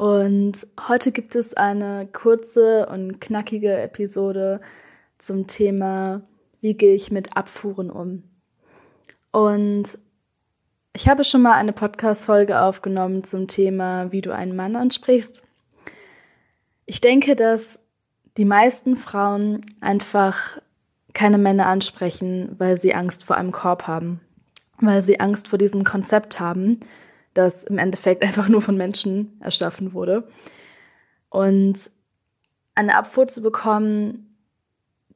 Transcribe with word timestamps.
Und 0.00 0.66
heute 0.88 1.12
gibt 1.12 1.34
es 1.34 1.52
eine 1.52 2.08
kurze 2.10 2.86
und 2.86 3.20
knackige 3.20 3.76
Episode 3.82 4.62
zum 5.18 5.46
Thema, 5.46 6.22
wie 6.62 6.72
gehe 6.72 6.94
ich 6.94 7.10
mit 7.10 7.36
Abfuhren 7.36 7.90
um. 7.90 8.22
Und 9.30 9.98
ich 10.96 11.06
habe 11.06 11.22
schon 11.22 11.42
mal 11.42 11.52
eine 11.52 11.74
Podcast-Folge 11.74 12.62
aufgenommen 12.62 13.24
zum 13.24 13.46
Thema, 13.46 14.10
wie 14.10 14.22
du 14.22 14.34
einen 14.34 14.56
Mann 14.56 14.74
ansprichst. 14.74 15.42
Ich 16.86 17.02
denke, 17.02 17.36
dass 17.36 17.78
die 18.38 18.46
meisten 18.46 18.96
Frauen 18.96 19.66
einfach 19.82 20.62
keine 21.12 21.36
Männer 21.36 21.66
ansprechen, 21.66 22.54
weil 22.56 22.80
sie 22.80 22.94
Angst 22.94 23.24
vor 23.24 23.36
einem 23.36 23.52
Korb 23.52 23.86
haben, 23.86 24.22
weil 24.80 25.02
sie 25.02 25.20
Angst 25.20 25.48
vor 25.48 25.58
diesem 25.58 25.84
Konzept 25.84 26.40
haben, 26.40 26.80
das 27.34 27.64
im 27.64 27.78
Endeffekt 27.78 28.22
einfach 28.24 28.48
nur 28.48 28.62
von 28.62 28.76
Menschen 28.76 29.40
erschaffen 29.40 29.92
wurde. 29.92 30.28
Und 31.28 31.90
eine 32.74 32.96
Abfuhr 32.96 33.26
zu 33.26 33.42
bekommen, 33.42 34.36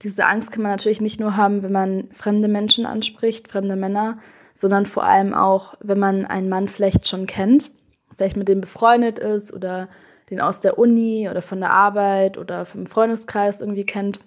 diese 0.02 0.26
Angst 0.26 0.52
kann 0.52 0.62
man 0.62 0.72
natürlich 0.72 1.00
nicht 1.00 1.20
nur 1.20 1.36
haben, 1.36 1.62
wenn 1.62 1.72
man 1.72 2.08
fremde 2.12 2.48
Menschen 2.48 2.84
anspricht, 2.84 3.48
fremde 3.48 3.76
Männer, 3.76 4.18
sondern 4.52 4.86
vor 4.86 5.04
allem 5.04 5.34
auch, 5.34 5.74
wenn 5.80 5.98
man 5.98 6.26
einen 6.26 6.48
Mann 6.48 6.68
vielleicht 6.68 7.08
schon 7.08 7.26
kennt, 7.26 7.70
vielleicht 8.14 8.36
mit 8.36 8.48
dem 8.48 8.60
befreundet 8.60 9.18
ist 9.18 9.52
oder 9.52 9.88
den 10.30 10.40
aus 10.40 10.60
der 10.60 10.78
Uni 10.78 11.28
oder 11.30 11.42
von 11.42 11.60
der 11.60 11.70
Arbeit 11.70 12.38
oder 12.38 12.64
vom 12.64 12.86
Freundeskreis 12.86 13.60
irgendwie 13.60 13.84
kennt 13.84 14.20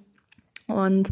und 0.68 1.12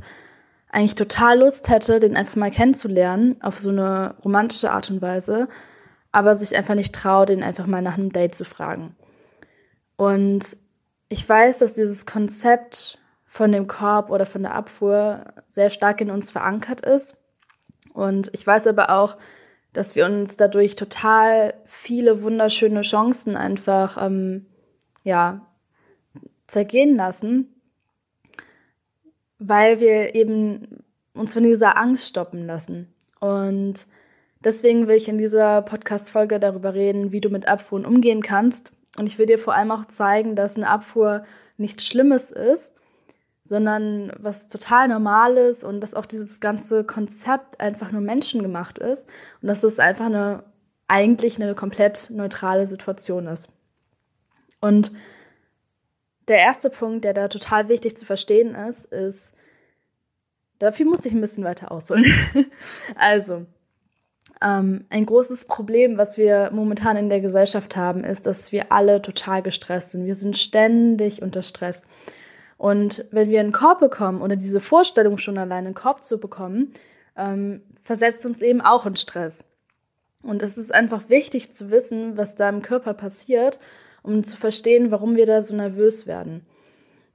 eigentlich 0.70 0.96
total 0.96 1.40
Lust 1.40 1.70
hätte, 1.70 2.00
den 2.00 2.18
einfach 2.18 2.36
mal 2.36 2.52
kennenzulernen 2.52 3.38
auf 3.42 3.58
so 3.58 3.70
eine 3.70 4.16
romantische 4.24 4.72
Art 4.72 4.90
und 4.92 5.02
Weise 5.02 5.48
aber 6.16 6.34
sich 6.36 6.56
einfach 6.56 6.76
nicht 6.76 6.96
traut, 6.96 7.30
ihn 7.30 7.44
einfach 7.44 7.68
mal 7.68 7.82
nach 7.82 7.98
einem 7.98 8.14
Date 8.14 8.34
zu 8.34 8.46
fragen. 8.46 8.96
Und 9.98 10.56
ich 11.10 11.28
weiß, 11.28 11.60
dass 11.60 11.74
dieses 11.74 12.06
Konzept 12.06 12.98
von 13.26 13.52
dem 13.52 13.68
Korb 13.68 14.10
oder 14.10 14.26
von 14.26 14.44
der 14.44 14.56
Abfuhr 14.56 15.26
sehr 15.46 15.70
stark 15.70 16.00
in 16.00 16.10
uns 16.10 16.32
verankert 16.32 16.80
ist. 16.80 17.18
Und 17.92 18.30
ich 18.32 18.48
weiß 18.48 18.66
aber 18.68 18.92
auch, 18.92 19.18
dass 19.74 19.98
wir 19.98 20.06
uns 20.06 20.38
dadurch 20.38 20.78
total 20.78 21.54
viele 21.66 22.22
wunderschöne 22.22 22.84
Chancen 22.84 23.36
einfach 23.36 24.02
ähm, 24.02 24.46
ja, 25.04 25.46
zergehen 26.48 26.96
lassen, 26.96 27.62
weil 29.38 29.82
wir 29.82 30.16
eben 30.16 30.86
uns 31.14 31.34
von 31.34 31.44
dieser 31.44 31.76
Angst 31.76 32.08
stoppen 32.08 32.48
lassen. 32.48 32.94
Und 33.20 33.86
Deswegen 34.46 34.88
will 34.88 34.96
ich 34.96 35.10
in 35.10 35.18
dieser 35.18 35.64
Podcast-Folge 35.64 36.40
darüber 36.40 36.76
reden, 36.76 37.12
wie 37.12 37.20
du 37.20 37.30
mit 37.30 37.48
Abfuhren 37.48 37.84
umgehen 37.84 38.22
kannst. 38.22 38.72
Und 38.98 39.08
ich 39.08 39.18
will 39.18 39.26
dir 39.26 39.40
vor 39.40 39.56
allem 39.56 39.72
auch 39.72 39.86
zeigen, 39.86 40.36
dass 40.36 40.56
eine 40.56 40.70
Abfuhr 40.70 41.26
nichts 41.58 41.86
Schlimmes 41.86 42.32
ist, 42.32 42.78
sondern 43.44 44.14
was 44.20 44.48
total 44.48 44.88
Normales 44.88 45.64
und 45.64 45.82
dass 45.82 45.96
auch 45.96 46.06
dieses 46.06 46.40
ganze 46.40 46.84
Konzept 46.84 47.60
einfach 47.60 47.92
nur 47.92 48.02
menschengemacht 48.02 48.78
ist 48.78 49.10
und 49.42 49.48
dass 49.48 49.64
es 49.64 49.80
einfach 49.80 50.06
eine 50.06 50.44
eigentlich 50.88 51.42
eine 51.42 51.56
komplett 51.56 52.12
neutrale 52.12 52.68
Situation 52.68 53.26
ist. 53.26 53.52
Und 54.62 54.92
der 56.28 56.38
erste 56.38 56.70
Punkt, 56.70 57.04
der 57.04 57.14
da 57.14 57.28
total 57.28 57.70
wichtig 57.70 57.98
zu 57.98 58.06
verstehen 58.06 58.54
ist, 58.54 58.86
ist, 58.86 59.34
dafür 60.60 60.86
muss 60.86 61.06
ich 61.06 61.14
ein 61.14 61.22
bisschen 61.22 61.44
weiter 61.44 61.72
ausholen. 61.72 62.06
also, 62.96 63.48
ähm, 64.46 64.86
ein 64.90 65.06
großes 65.06 65.46
Problem, 65.46 65.98
was 65.98 66.18
wir 66.18 66.52
momentan 66.54 66.98
in 66.98 67.10
der 67.10 67.20
Gesellschaft 67.20 67.76
haben, 67.76 68.04
ist, 68.04 68.28
dass 68.28 68.52
wir 68.52 68.72
alle 68.72 69.02
total 69.02 69.42
gestresst 69.42 69.92
sind. 69.92 70.06
Wir 70.06 70.16
sind 70.16 70.38
ständig 70.38 71.22
unter 71.24 71.42
Stress. 71.42 71.88
Und 72.58 73.06
wenn 73.12 73.30
wir 73.30 73.40
einen 73.40 73.52
Korb 73.52 73.80
bekommen 73.80 74.22
oder 74.22 74.36
diese 74.36 74.62
Vorstellung 74.62 75.18
schon 75.18 75.38
allein, 75.38 75.66
einen 75.66 75.74
Korb 75.74 76.04
zu 76.04 76.20
bekommen, 76.20 76.74
ähm, 77.18 77.64
versetzt 77.82 78.26
uns 78.26 78.42
eben 78.42 78.62
auch 78.62 78.86
in 78.86 78.96
Stress. 78.96 79.46
Und 80.22 80.42
es 80.44 80.58
ist 80.58 80.74
einfach 80.74 81.10
wichtig 81.10 81.52
zu 81.52 81.72
wissen, 81.72 82.18
was 82.18 82.36
da 82.36 82.48
im 82.50 82.62
Körper 82.62 82.94
passiert, 82.94 83.60
um 84.04 84.24
zu 84.24 84.38
verstehen, 84.38 84.92
warum 84.92 85.16
wir 85.16 85.26
da 85.26 85.42
so 85.42 85.56
nervös 85.56 86.08
werden. 86.08 86.46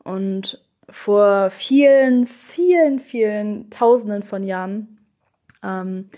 Und 0.02 0.62
vor 0.88 1.50
vielen, 1.50 2.26
vielen, 2.26 2.98
vielen 2.98 3.70
Tausenden 3.70 4.22
von 4.22 4.42
Jahren 4.42 4.98
ähm, 5.62 6.10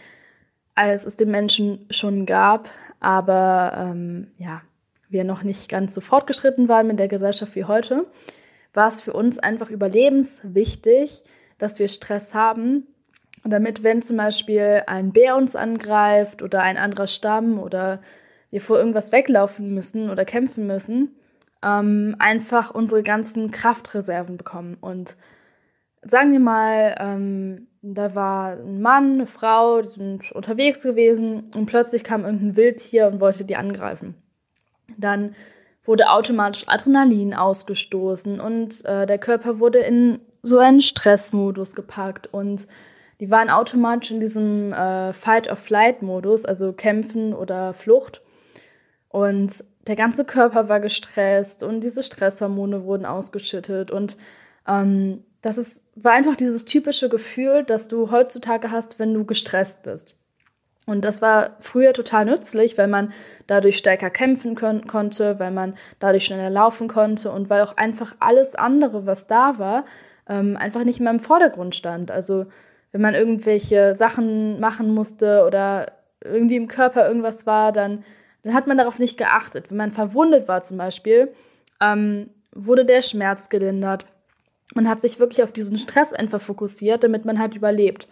als 0.75 1.05
es 1.05 1.16
den 1.16 1.31
Menschen 1.31 1.87
schon 1.91 2.27
gab, 2.27 2.71
aber 3.00 3.75
ähm, 3.77 4.28
ja, 4.38 4.62
wir 5.09 5.25
noch 5.25 5.43
nicht 5.43 5.69
ganz 5.69 5.94
so 5.94 6.00
fortgeschritten 6.00 6.69
waren 6.69 6.87
mit 6.87 6.99
der 6.99 7.09
Gesellschaft 7.09 7.55
wie 7.55 7.65
heute, 7.65 8.06
war 8.72 8.88
es 8.88 9.03
für 9.03 9.12
uns 9.12 9.38
einfach 9.38 9.71
überlebenswichtig, 9.71 11.22
dass 11.59 11.78
wir 11.78 11.88
Stress 11.88 12.34
haben, 12.34 12.87
damit, 13.44 13.83
wenn 13.83 14.03
zum 14.03 14.16
Beispiel 14.16 14.83
ein 14.87 15.12
Bär 15.12 15.37
uns 15.37 15.56
angreift 15.56 16.43
oder 16.43 16.62
ein 16.62 16.77
anderer 16.77 17.06
Stamm 17.06 17.59
oder 17.59 18.00
wir 18.50 18.60
vor 18.60 18.78
irgendwas 18.78 19.12
weglaufen 19.12 19.75
müssen 19.75 20.10
oder 20.10 20.25
kämpfen 20.25 20.66
müssen, 20.66 21.16
ähm, 21.62 22.16
einfach 22.19 22.71
unsere 22.72 23.03
ganzen 23.03 23.50
Kraftreserven 23.50 24.37
bekommen. 24.37 24.77
Und 24.81 25.16
sagen 26.02 26.32
wir 26.32 26.40
mal, 26.40 26.96
ähm, 26.98 27.68
da 27.82 28.14
war 28.14 28.52
ein 28.52 28.80
Mann, 28.80 29.14
eine 29.14 29.26
Frau, 29.26 29.82
die 29.82 29.88
sind 29.88 30.32
unterwegs 30.32 30.82
gewesen 30.82 31.50
und 31.54 31.66
plötzlich 31.66 32.04
kam 32.04 32.24
irgendein 32.24 32.56
Wildtier 32.56 33.06
und 33.06 33.20
wollte 33.20 33.44
die 33.44 33.56
angreifen. 33.56 34.14
Dann 34.96 35.34
wurde 35.84 36.10
automatisch 36.10 36.68
Adrenalin 36.68 37.34
ausgestoßen 37.34 38.41
und 38.41 38.84
äh, 38.84 39.06
der 39.06 39.18
Körper 39.18 39.58
wurde 39.58 39.80
in 39.80 40.20
so 40.42 40.58
einen 40.58 40.80
Stressmodus 40.80 41.74
gepackt 41.74 42.28
und 42.32 42.66
die 43.20 43.30
waren 43.30 43.50
automatisch 43.50 44.10
in 44.10 44.20
diesem 44.20 44.72
äh, 44.72 45.12
Fight-of-Flight-Modus, 45.12 46.44
also 46.44 46.72
Kämpfen 46.72 47.34
oder 47.34 47.72
Flucht. 47.72 48.20
Und 49.08 49.64
der 49.86 49.94
ganze 49.94 50.24
Körper 50.24 50.68
war 50.68 50.80
gestresst 50.80 51.62
und 51.62 51.82
diese 51.82 52.02
Stresshormone 52.02 52.84
wurden 52.84 53.06
ausgeschüttet 53.06 53.91
und 53.91 54.16
ähm, 54.66 55.22
das 55.42 55.58
ist, 55.58 55.84
war 55.97 56.12
einfach 56.12 56.36
dieses 56.36 56.64
typische 56.64 57.08
Gefühl, 57.08 57.64
das 57.64 57.88
du 57.88 58.10
heutzutage 58.10 58.70
hast, 58.70 58.98
wenn 58.98 59.12
du 59.12 59.25
gestresst 59.25 59.82
bist. 59.82 60.14
Und 60.86 61.04
das 61.04 61.22
war 61.22 61.56
früher 61.60 61.92
total 61.92 62.25
nützlich, 62.25 62.76
weil 62.78 62.88
man 62.88 63.12
dadurch 63.47 63.76
stärker 63.76 64.10
kämpfen 64.10 64.56
kon 64.56 64.86
konnte, 64.86 65.38
weil 65.38 65.50
man 65.50 65.75
dadurch 66.00 66.25
schneller 66.25 66.50
laufen 66.50 66.88
konnte 66.88 67.30
und 67.30 67.50
weil 67.50 67.62
auch 67.62 67.76
einfach 67.76 68.16
alles 68.19 68.54
andere, 68.54 69.06
was 69.06 69.26
da 69.26 69.58
war, 69.58 69.84
ähm, 70.28 70.56
einfach 70.56 70.84
nicht 70.84 71.00
mehr 71.00 71.12
im 71.12 71.20
Vordergrund 71.20 71.74
stand. 71.74 72.10
Also 72.10 72.47
wenn 72.91 73.00
man 73.00 73.14
irgendwelche 73.14 73.94
Sachen 73.94 74.59
machen 74.60 74.92
musste 74.92 75.44
oder 75.47 75.92
irgendwie 76.24 76.56
im 76.56 76.69
Körper 76.69 77.06
irgendwas 77.06 77.47
war, 77.47 77.72
dann, 77.72 78.04
dann 78.42 78.54
hat 78.54 78.66
man 78.66 78.78
darauf 78.78 78.98
nicht 78.98 79.19
geachtet. 79.19 79.70
Wenn 79.70 79.76
man 79.78 79.92
verwundet 79.92 80.48
war 80.48 80.62
zum 80.62 80.78
Beispiel, 80.78 81.32
ähm, 81.80 82.30
wurde 82.53 82.84
der 82.84 83.03
Schmerz 83.03 83.48
gelindert 83.48 84.06
man 84.74 84.89
hat 84.89 85.01
sich 85.01 85.19
wirklich 85.19 85.42
auf 85.42 85.53
diesen 85.53 85.77
Stress 85.77 86.13
einfach 86.13 86.41
fokussiert, 86.41 87.04
damit 87.04 87.24
man 87.24 87.39
halt 87.39 87.54
überlebt. 87.54 88.09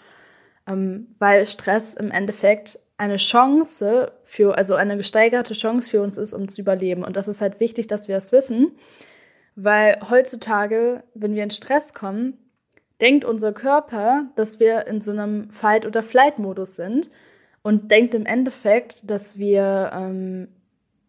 Ähm, 0.67 1.15
weil 1.19 1.47
Stress 1.47 1.95
im 1.95 2.11
Endeffekt 2.11 2.79
eine 2.97 3.17
Chance 3.17 4.13
für, 4.23 4.59
also 4.59 4.75
eine 4.75 4.97
gesteigerte 4.97 5.55
Chance 5.55 5.91
für 5.91 6.03
uns 6.03 6.19
ist, 6.19 6.35
um 6.35 6.49
zu 6.49 6.61
überleben. 6.61 7.03
Und 7.03 7.17
das 7.17 7.29
ist 7.29 7.41
halt 7.41 7.59
wichtig, 7.59 7.87
dass 7.87 8.09
wir 8.09 8.15
das 8.15 8.31
wissen, 8.31 8.73
weil 9.57 9.99
heutzutage, 10.11 11.03
wenn 11.15 11.35
wir 11.35 11.43
in 11.43 11.51
Stress 11.51 11.95
kommen, 11.95 12.39
denkt 13.01 13.25
unser 13.25 13.53
Körper, 13.53 14.27
dass 14.37 14.61
wir 14.61 14.87
in 14.87 15.01
so 15.01 15.13
einem 15.13 15.51
Fight- 15.51 15.87
oder 15.87 16.03
Flight-Modus 16.03 16.77
sind 16.77 17.11
und 17.63 17.91
denkt 17.91 18.15
im 18.15 18.27
Endeffekt, 18.27 19.11
dass 19.11 19.39
wir, 19.39 19.91
ähm, 19.95 20.49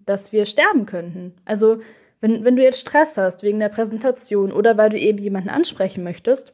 dass 0.06 0.32
wir 0.32 0.46
sterben 0.46 0.86
könnten. 0.86 1.36
Also 1.46 1.80
wenn, 2.22 2.46
wenn 2.46 2.56
du 2.56 2.64
jetzt 2.64 2.80
Stress 2.80 3.18
hast 3.18 3.44
wegen 3.44 3.60
der 3.60 3.70
Präsentation 3.70 4.52
oder 4.52 4.78
weil 4.78 4.90
du 4.90 4.98
eben 4.98 5.18
jemanden 5.18 5.50
ansprechen 5.50 6.04
möchtest, 6.04 6.54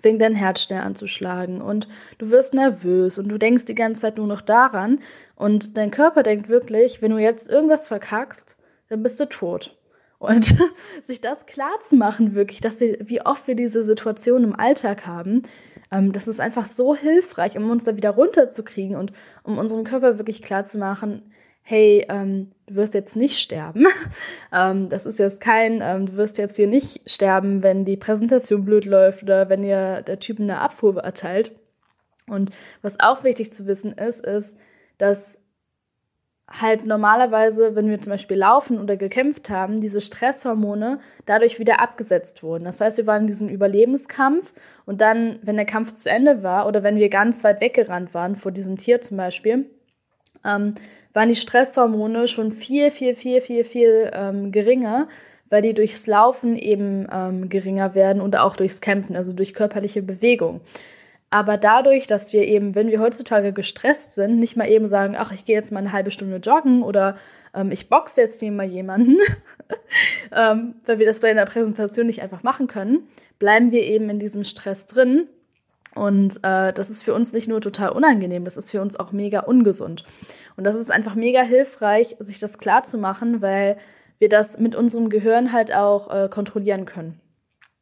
fängt 0.00 0.22
dein 0.22 0.34
Herz 0.34 0.62
schnell 0.62 0.80
an 0.80 0.96
zu 0.96 1.06
schlagen 1.06 1.60
und 1.60 1.88
du 2.18 2.30
wirst 2.30 2.54
nervös 2.54 3.18
und 3.18 3.28
du 3.28 3.38
denkst 3.38 3.64
die 3.64 3.74
ganze 3.74 4.02
Zeit 4.02 4.16
nur 4.16 4.26
noch 4.26 4.40
daran 4.40 5.00
und 5.36 5.76
dein 5.76 5.90
Körper 5.90 6.22
denkt 6.22 6.48
wirklich, 6.48 7.02
wenn 7.02 7.10
du 7.10 7.18
jetzt 7.18 7.48
irgendwas 7.50 7.88
verkackst, 7.88 8.56
dann 8.88 9.02
bist 9.02 9.20
du 9.20 9.26
tot. 9.26 9.76
Und 10.18 10.56
sich 11.04 11.20
das 11.20 11.46
klar 11.46 11.80
zu 11.80 11.96
machen, 11.96 12.34
wirklich, 12.34 12.60
dass 12.60 12.80
wir, 12.80 12.98
wie 13.00 13.20
oft 13.20 13.46
wir 13.46 13.54
diese 13.54 13.82
Situation 13.82 14.44
im 14.44 14.58
Alltag 14.58 15.06
haben, 15.06 15.42
ähm, 15.90 16.12
das 16.12 16.28
ist 16.28 16.40
einfach 16.40 16.66
so 16.66 16.94
hilfreich, 16.94 17.56
um 17.56 17.70
uns 17.70 17.84
da 17.84 17.96
wieder 17.96 18.10
runterzukriegen 18.10 18.96
und 18.96 19.12
um 19.42 19.58
unserem 19.58 19.84
Körper 19.84 20.18
wirklich 20.18 20.42
klar 20.42 20.64
zu 20.64 20.78
machen, 20.78 21.22
hey, 21.66 22.04
ähm, 22.10 22.52
du 22.66 22.76
wirst 22.76 22.94
jetzt 22.94 23.16
nicht 23.16 23.38
sterben. 23.38 23.86
ähm, 24.52 24.90
das 24.90 25.06
ist 25.06 25.18
jetzt 25.18 25.40
kein, 25.40 25.80
ähm, 25.82 26.06
du 26.06 26.16
wirst 26.16 26.38
jetzt 26.38 26.56
hier 26.56 26.66
nicht 26.66 27.10
sterben, 27.10 27.62
wenn 27.62 27.84
die 27.84 27.96
Präsentation 27.96 28.64
blöd 28.64 28.84
läuft 28.84 29.22
oder 29.22 29.48
wenn 29.48 29.64
ihr 29.64 30.02
der 30.02 30.20
Typ 30.20 30.38
eine 30.38 30.60
Abfuhr 30.60 31.02
erteilt. 31.02 31.52
Und 32.28 32.50
was 32.82 33.00
auch 33.00 33.24
wichtig 33.24 33.52
zu 33.52 33.66
wissen 33.66 33.92
ist, 33.92 34.24
ist, 34.24 34.58
dass 34.98 35.40
halt 36.48 36.84
normalerweise, 36.84 37.74
wenn 37.74 37.88
wir 37.88 38.00
zum 38.00 38.10
Beispiel 38.10 38.36
laufen 38.36 38.78
oder 38.78 38.98
gekämpft 38.98 39.48
haben, 39.48 39.80
diese 39.80 40.02
Stresshormone 40.02 41.00
dadurch 41.24 41.58
wieder 41.58 41.80
abgesetzt 41.80 42.42
wurden. 42.42 42.64
Das 42.64 42.80
heißt, 42.80 42.98
wir 42.98 43.06
waren 43.06 43.22
in 43.22 43.26
diesem 43.28 43.48
Überlebenskampf 43.48 44.52
und 44.84 45.00
dann, 45.00 45.38
wenn 45.42 45.56
der 45.56 45.64
Kampf 45.64 45.92
zu 45.92 46.10
Ende 46.10 46.42
war 46.42 46.66
oder 46.66 46.82
wenn 46.82 46.96
wir 46.96 47.08
ganz 47.08 47.42
weit 47.42 47.62
weggerannt 47.62 48.12
waren 48.12 48.36
vor 48.36 48.52
diesem 48.52 48.76
Tier 48.76 49.00
zum 49.00 49.16
Beispiel, 49.16 49.70
ähm, 50.44 50.74
waren 51.14 51.30
die 51.30 51.36
Stresshormone 51.36 52.28
schon 52.28 52.52
viel, 52.52 52.90
viel, 52.90 53.14
viel, 53.14 53.40
viel, 53.40 53.64
viel 53.64 54.10
ähm, 54.12 54.52
geringer, 54.52 55.08
weil 55.48 55.62
die 55.62 55.72
durchs 55.72 56.06
Laufen 56.06 56.56
eben 56.56 57.06
ähm, 57.10 57.48
geringer 57.48 57.94
werden 57.94 58.20
und 58.20 58.36
auch 58.36 58.56
durchs 58.56 58.80
Kämpfen, 58.80 59.16
also 59.16 59.32
durch 59.32 59.54
körperliche 59.54 60.02
Bewegung. 60.02 60.60
Aber 61.30 61.56
dadurch, 61.56 62.06
dass 62.06 62.32
wir 62.32 62.46
eben, 62.46 62.74
wenn 62.74 62.88
wir 62.88 63.00
heutzutage 63.00 63.52
gestresst 63.52 64.14
sind, 64.14 64.38
nicht 64.38 64.56
mal 64.56 64.68
eben 64.68 64.86
sagen, 64.86 65.16
ach, 65.18 65.32
ich 65.32 65.44
gehe 65.44 65.56
jetzt 65.56 65.72
mal 65.72 65.80
eine 65.80 65.92
halbe 65.92 66.10
Stunde 66.10 66.36
joggen 66.36 66.82
oder 66.82 67.16
ähm, 67.54 67.72
ich 67.72 67.88
boxe 67.88 68.20
jetzt 68.20 68.42
neben 68.42 68.56
mal 68.56 68.66
jemanden, 68.66 69.18
ähm, 70.32 70.74
weil 70.86 70.98
wir 70.98 71.06
das 71.06 71.20
bei 71.20 71.30
einer 71.30 71.46
Präsentation 71.46 72.06
nicht 72.06 72.22
einfach 72.22 72.42
machen 72.42 72.66
können, 72.66 73.08
bleiben 73.38 73.72
wir 73.72 73.82
eben 73.82 74.10
in 74.10 74.20
diesem 74.20 74.44
Stress 74.44 74.86
drin. 74.86 75.28
Und 75.94 76.36
äh, 76.42 76.72
das 76.72 76.90
ist 76.90 77.02
für 77.04 77.14
uns 77.14 77.32
nicht 77.32 77.48
nur 77.48 77.60
total 77.60 77.90
unangenehm, 77.90 78.44
das 78.44 78.56
ist 78.56 78.70
für 78.70 78.80
uns 78.80 78.98
auch 78.98 79.12
mega 79.12 79.40
ungesund. 79.40 80.04
Und 80.56 80.64
das 80.64 80.76
ist 80.76 80.90
einfach 80.90 81.14
mega 81.14 81.42
hilfreich, 81.42 82.16
sich 82.20 82.38
das 82.38 82.58
klar 82.58 82.82
zu 82.84 82.98
machen, 82.98 83.42
weil 83.42 83.76
wir 84.18 84.28
das 84.28 84.58
mit 84.58 84.74
unserem 84.74 85.10
Gehirn 85.10 85.52
halt 85.52 85.74
auch 85.74 86.10
äh, 86.10 86.28
kontrollieren 86.28 86.84
können. 86.84 87.20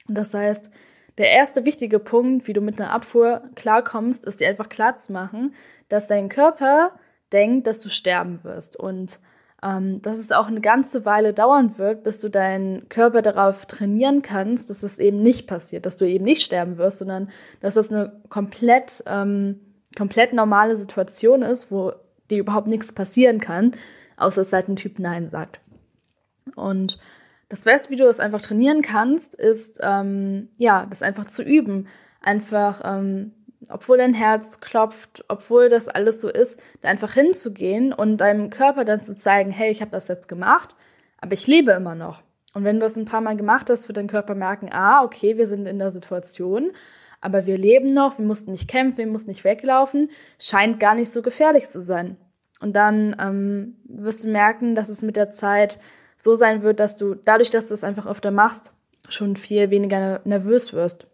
Und 0.08 0.16
das 0.16 0.34
heißt, 0.34 0.70
der 1.18 1.30
erste 1.30 1.64
wichtige 1.64 1.98
Punkt, 1.98 2.48
wie 2.48 2.54
du 2.54 2.60
mit 2.60 2.80
einer 2.80 2.90
Abfuhr 2.90 3.42
klarkommst, 3.54 4.24
ist 4.24 4.40
dir 4.40 4.48
einfach 4.48 4.68
klar 4.68 4.96
zu 4.96 5.12
machen, 5.12 5.54
dass 5.88 6.08
dein 6.08 6.28
Körper 6.28 6.92
denkt, 7.32 7.66
dass 7.66 7.80
du 7.80 7.90
sterben 7.90 8.42
wirst. 8.44 8.76
Und 8.76 9.20
ähm, 9.62 10.02
dass 10.02 10.18
es 10.18 10.32
auch 10.32 10.48
eine 10.48 10.60
ganze 10.60 11.04
Weile 11.04 11.32
dauern 11.32 11.78
wird, 11.78 12.02
bis 12.02 12.20
du 12.20 12.28
deinen 12.28 12.88
Körper 12.88 13.22
darauf 13.22 13.66
trainieren 13.66 14.22
kannst, 14.22 14.70
dass 14.70 14.82
es 14.82 14.98
eben 14.98 15.22
nicht 15.22 15.46
passiert, 15.46 15.86
dass 15.86 15.96
du 15.96 16.04
eben 16.04 16.24
nicht 16.24 16.42
sterben 16.42 16.78
wirst, 16.78 16.98
sondern 16.98 17.30
dass 17.60 17.74
das 17.74 17.92
eine 17.92 18.20
komplett, 18.28 19.04
ähm, 19.06 19.60
komplett 19.96 20.32
normale 20.32 20.74
Situation 20.74 21.42
ist, 21.42 21.70
wo 21.70 21.92
dir 22.32 22.40
überhaupt 22.40 22.66
nichts 22.66 22.92
passieren 22.92 23.40
kann, 23.40 23.72
außer 24.16 24.42
dass 24.42 24.52
halt 24.52 24.68
ein 24.68 24.76
Typ 24.76 24.98
Nein 24.98 25.26
sagt. 25.28 25.60
Und 26.56 26.98
das 27.48 27.64
Beste, 27.64 27.90
wie 27.90 27.96
du 27.96 28.06
es 28.06 28.20
einfach 28.20 28.40
trainieren 28.40 28.82
kannst, 28.82 29.34
ist, 29.34 29.78
ähm, 29.82 30.48
ja, 30.56 30.86
das 30.88 31.02
einfach 31.02 31.26
zu 31.26 31.42
üben. 31.42 31.86
Einfach, 32.22 32.80
ähm, 32.84 33.32
obwohl 33.68 33.98
dein 33.98 34.14
Herz 34.14 34.60
klopft, 34.60 35.24
obwohl 35.28 35.68
das 35.68 35.88
alles 35.88 36.20
so 36.20 36.28
ist, 36.28 36.60
da 36.80 36.88
einfach 36.88 37.12
hinzugehen 37.12 37.92
und 37.92 38.16
deinem 38.16 38.50
Körper 38.50 38.84
dann 38.84 39.02
zu 39.02 39.14
zeigen, 39.14 39.50
hey, 39.50 39.70
ich 39.70 39.82
habe 39.82 39.90
das 39.90 40.08
jetzt 40.08 40.28
gemacht, 40.28 40.74
aber 41.20 41.34
ich 41.34 41.46
lebe 41.46 41.72
immer 41.72 41.94
noch. 41.94 42.22
Und 42.54 42.64
wenn 42.64 42.76
du 42.76 42.82
das 42.82 42.96
ein 42.96 43.04
paar 43.04 43.20
Mal 43.20 43.36
gemacht 43.36 43.70
hast, 43.70 43.88
wird 43.88 43.96
dein 43.96 44.08
Körper 44.08 44.34
merken, 44.34 44.70
ah, 44.72 45.04
okay, 45.04 45.36
wir 45.36 45.46
sind 45.46 45.66
in 45.66 45.78
der 45.78 45.90
Situation, 45.90 46.72
aber 47.22 47.46
wir 47.46 47.56
leben 47.56 47.94
noch, 47.94 48.18
wir 48.18 48.26
mussten 48.26 48.50
nicht 48.50 48.68
kämpfen, 48.68 48.98
wir 48.98 49.06
mussten 49.06 49.30
nicht 49.30 49.44
weglaufen, 49.44 50.10
scheint 50.38 50.78
gar 50.78 50.94
nicht 50.94 51.10
so 51.10 51.22
gefährlich 51.22 51.70
zu 51.70 51.80
sein. 51.80 52.18
Und 52.60 52.74
dann 52.74 53.16
ähm, 53.18 53.76
wirst 53.84 54.24
du 54.24 54.28
merken, 54.28 54.74
dass 54.74 54.88
es 54.88 55.02
mit 55.02 55.16
der 55.16 55.30
Zeit 55.30 55.78
so 56.16 56.34
sein 56.34 56.62
wird, 56.62 56.80
dass 56.80 56.96
du 56.96 57.14
dadurch, 57.14 57.50
dass 57.50 57.68
du 57.68 57.74
es 57.74 57.84
einfach 57.84 58.06
öfter 58.06 58.30
machst, 58.30 58.76
schon 59.08 59.36
viel 59.36 59.70
weniger 59.70 60.20
nervös 60.24 60.72
wirst. 60.72 61.06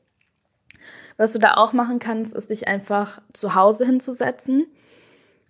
Was 1.17 1.33
du 1.33 1.39
da 1.39 1.55
auch 1.55 1.73
machen 1.73 1.99
kannst, 1.99 2.35
ist 2.35 2.51
dich 2.51 2.69
einfach 2.69 3.21
zu 3.33 3.55
Hause 3.55 3.87
hinzusetzen. 3.87 4.67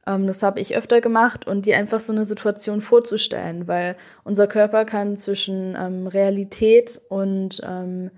Ähm, 0.07 0.27
das 0.27 0.43
habe 0.43 0.61
ich 0.61 0.77
öfter 0.77 1.01
gemacht 1.01 1.47
und 1.47 1.67
dir 1.67 1.77
einfach 1.77 2.01
so 2.01 2.13
eine 2.13 2.25
Situation 2.25 2.81
vorzustellen, 2.81 3.69
weil 3.69 3.97
unser 4.25 4.47
Körper 4.47 4.85
kann 4.85 5.17
zwischen 5.17 5.77
ähm, 5.79 6.07
Realität 6.07 7.01
und 7.09 7.61
ähm, 7.65 8.11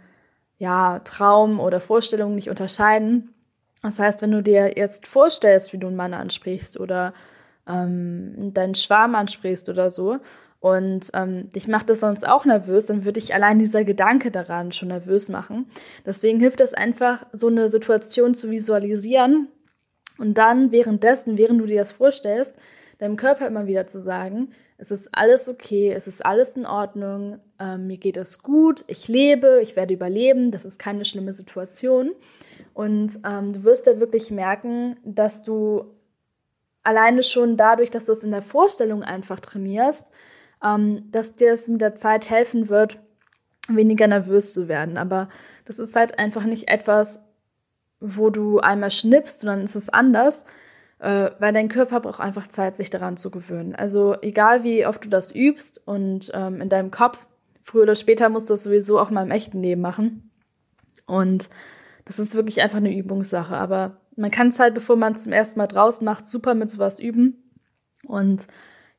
ja, 0.60 0.98
Traum 1.00 1.58
oder 1.58 1.80
Vorstellung 1.80 2.34
nicht 2.34 2.50
unterscheiden. 2.50 3.34
Das 3.82 3.98
heißt, 3.98 4.20
wenn 4.20 4.30
du 4.30 4.42
dir 4.42 4.76
jetzt 4.76 5.08
vorstellst, 5.08 5.72
wie 5.72 5.78
du 5.78 5.86
einen 5.86 5.96
Mann 5.96 6.12
ansprichst 6.12 6.78
oder 6.78 7.14
ähm, 7.66 8.52
deinen 8.52 8.74
Schwarm 8.74 9.14
ansprichst 9.14 9.70
oder 9.70 9.90
so 9.90 10.18
und 10.60 11.10
ähm, 11.14 11.48
dich 11.48 11.66
macht 11.66 11.88
das 11.88 12.00
sonst 12.00 12.28
auch 12.28 12.44
nervös, 12.44 12.86
dann 12.86 13.06
würde 13.06 13.18
ich 13.18 13.34
allein 13.34 13.58
dieser 13.58 13.84
Gedanke 13.84 14.30
daran 14.30 14.70
schon 14.70 14.88
nervös 14.88 15.30
machen. 15.30 15.64
Deswegen 16.04 16.40
hilft 16.40 16.60
es 16.60 16.74
einfach, 16.74 17.24
so 17.32 17.46
eine 17.46 17.70
Situation 17.70 18.34
zu 18.34 18.50
visualisieren 18.50 19.48
und 20.18 20.36
dann 20.36 20.72
währenddessen, 20.72 21.38
während 21.38 21.62
du 21.62 21.64
dir 21.64 21.78
das 21.78 21.92
vorstellst, 21.92 22.54
deinem 22.98 23.16
Körper 23.16 23.46
immer 23.46 23.66
wieder 23.66 23.86
zu 23.86 23.98
sagen, 23.98 24.50
es 24.80 24.90
ist 24.90 25.10
alles 25.12 25.48
okay, 25.48 25.92
es 25.92 26.06
ist 26.06 26.24
alles 26.24 26.56
in 26.56 26.64
Ordnung, 26.64 27.38
ähm, 27.58 27.86
mir 27.86 27.98
geht 27.98 28.16
es 28.16 28.42
gut, 28.42 28.82
ich 28.86 29.08
lebe, 29.08 29.60
ich 29.62 29.76
werde 29.76 29.92
überleben, 29.92 30.50
das 30.50 30.64
ist 30.64 30.78
keine 30.78 31.04
schlimme 31.04 31.34
Situation. 31.34 32.12
Und 32.72 33.18
ähm, 33.26 33.52
du 33.52 33.64
wirst 33.64 33.86
da 33.86 34.00
wirklich 34.00 34.30
merken, 34.30 34.96
dass 35.04 35.42
du 35.42 35.84
alleine 36.82 37.22
schon 37.22 37.58
dadurch, 37.58 37.90
dass 37.90 38.06
du 38.06 38.12
es 38.12 38.24
in 38.24 38.30
der 38.30 38.42
Vorstellung 38.42 39.02
einfach 39.02 39.38
trainierst, 39.40 40.06
ähm, 40.64 41.10
dass 41.10 41.34
dir 41.34 41.52
es 41.52 41.68
mit 41.68 41.82
der 41.82 41.94
Zeit 41.94 42.30
helfen 42.30 42.70
wird, 42.70 42.98
weniger 43.68 44.06
nervös 44.06 44.54
zu 44.54 44.66
werden. 44.66 44.96
Aber 44.96 45.28
das 45.66 45.78
ist 45.78 45.94
halt 45.94 46.18
einfach 46.18 46.44
nicht 46.44 46.68
etwas, 46.68 47.28
wo 48.00 48.30
du 48.30 48.60
einmal 48.60 48.90
schnippst 48.90 49.44
und 49.44 49.48
dann 49.48 49.62
ist 49.62 49.74
es 49.74 49.90
anders, 49.90 50.46
äh, 51.00 51.30
weil 51.38 51.52
dein 51.52 51.68
Körper 51.68 52.00
braucht 52.00 52.20
einfach 52.20 52.46
Zeit, 52.48 52.76
sich 52.76 52.90
daran 52.90 53.16
zu 53.16 53.30
gewöhnen. 53.30 53.74
Also 53.74 54.16
egal 54.20 54.64
wie 54.64 54.86
oft 54.86 55.04
du 55.04 55.08
das 55.08 55.34
übst 55.34 55.82
und 55.86 56.30
ähm, 56.34 56.60
in 56.60 56.68
deinem 56.68 56.90
Kopf, 56.90 57.26
früher 57.62 57.84
oder 57.84 57.94
später 57.94 58.28
musst 58.28 58.50
du 58.50 58.54
das 58.54 58.64
sowieso 58.64 59.00
auch 59.00 59.10
mal 59.10 59.24
im 59.24 59.30
echten 59.30 59.62
Leben 59.62 59.80
machen. 59.80 60.30
Und 61.06 61.48
das 62.04 62.18
ist 62.18 62.34
wirklich 62.34 62.60
einfach 62.60 62.78
eine 62.78 62.94
Übungssache. 62.94 63.56
Aber 63.56 63.96
man 64.16 64.30
kann 64.30 64.48
es 64.48 64.58
halt, 64.58 64.74
bevor 64.74 64.96
man 64.96 65.14
es 65.14 65.22
zum 65.22 65.32
ersten 65.32 65.58
Mal 65.58 65.66
draußen 65.66 66.04
macht, 66.04 66.26
super 66.26 66.54
mit 66.54 66.70
sowas 66.70 67.00
üben. 67.00 67.50
Und 68.04 68.46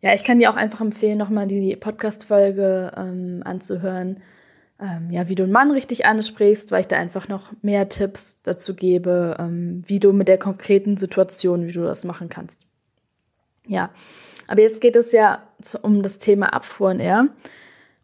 ja, 0.02 0.14
ich 0.14 0.24
kann 0.24 0.40
dir 0.40 0.50
auch 0.50 0.56
einfach 0.56 0.82
empfehlen, 0.82 1.18
nochmal 1.18 1.48
die 1.48 1.76
Podcast-Folge 1.76 2.94
ähm, 2.98 3.42
anzuhören, 3.46 4.22
ähm, 4.82 5.12
ja, 5.12 5.30
wie 5.30 5.36
du 5.36 5.44
einen 5.44 5.52
Mann 5.52 5.72
richtig 5.72 6.06
ansprichst, 6.06 6.72
weil 6.72 6.82
ich 6.82 6.88
da 6.88 6.98
einfach 6.98 7.28
noch 7.28 7.52
mehr 7.62 7.88
Tipps 7.88 8.42
dazu 8.42 8.76
gebe, 8.76 9.38
ähm, 9.40 9.84
wie 9.86 10.00
du 10.00 10.12
mit 10.12 10.28
der 10.28 10.38
konkreten 10.38 10.98
Situation, 10.98 11.68
wie 11.68 11.72
du 11.72 11.84
das 11.84 12.04
machen 12.04 12.30
kannst. 12.30 12.62
Ja, 13.68 13.92
aber 14.48 14.62
jetzt 14.62 14.82
geht 14.82 14.96
es 14.96 15.12
ja 15.12 15.44
um 15.84 16.02
das 16.02 16.18
Thema 16.18 16.54
Abfuhren 16.54 17.00
eher. 17.00 17.28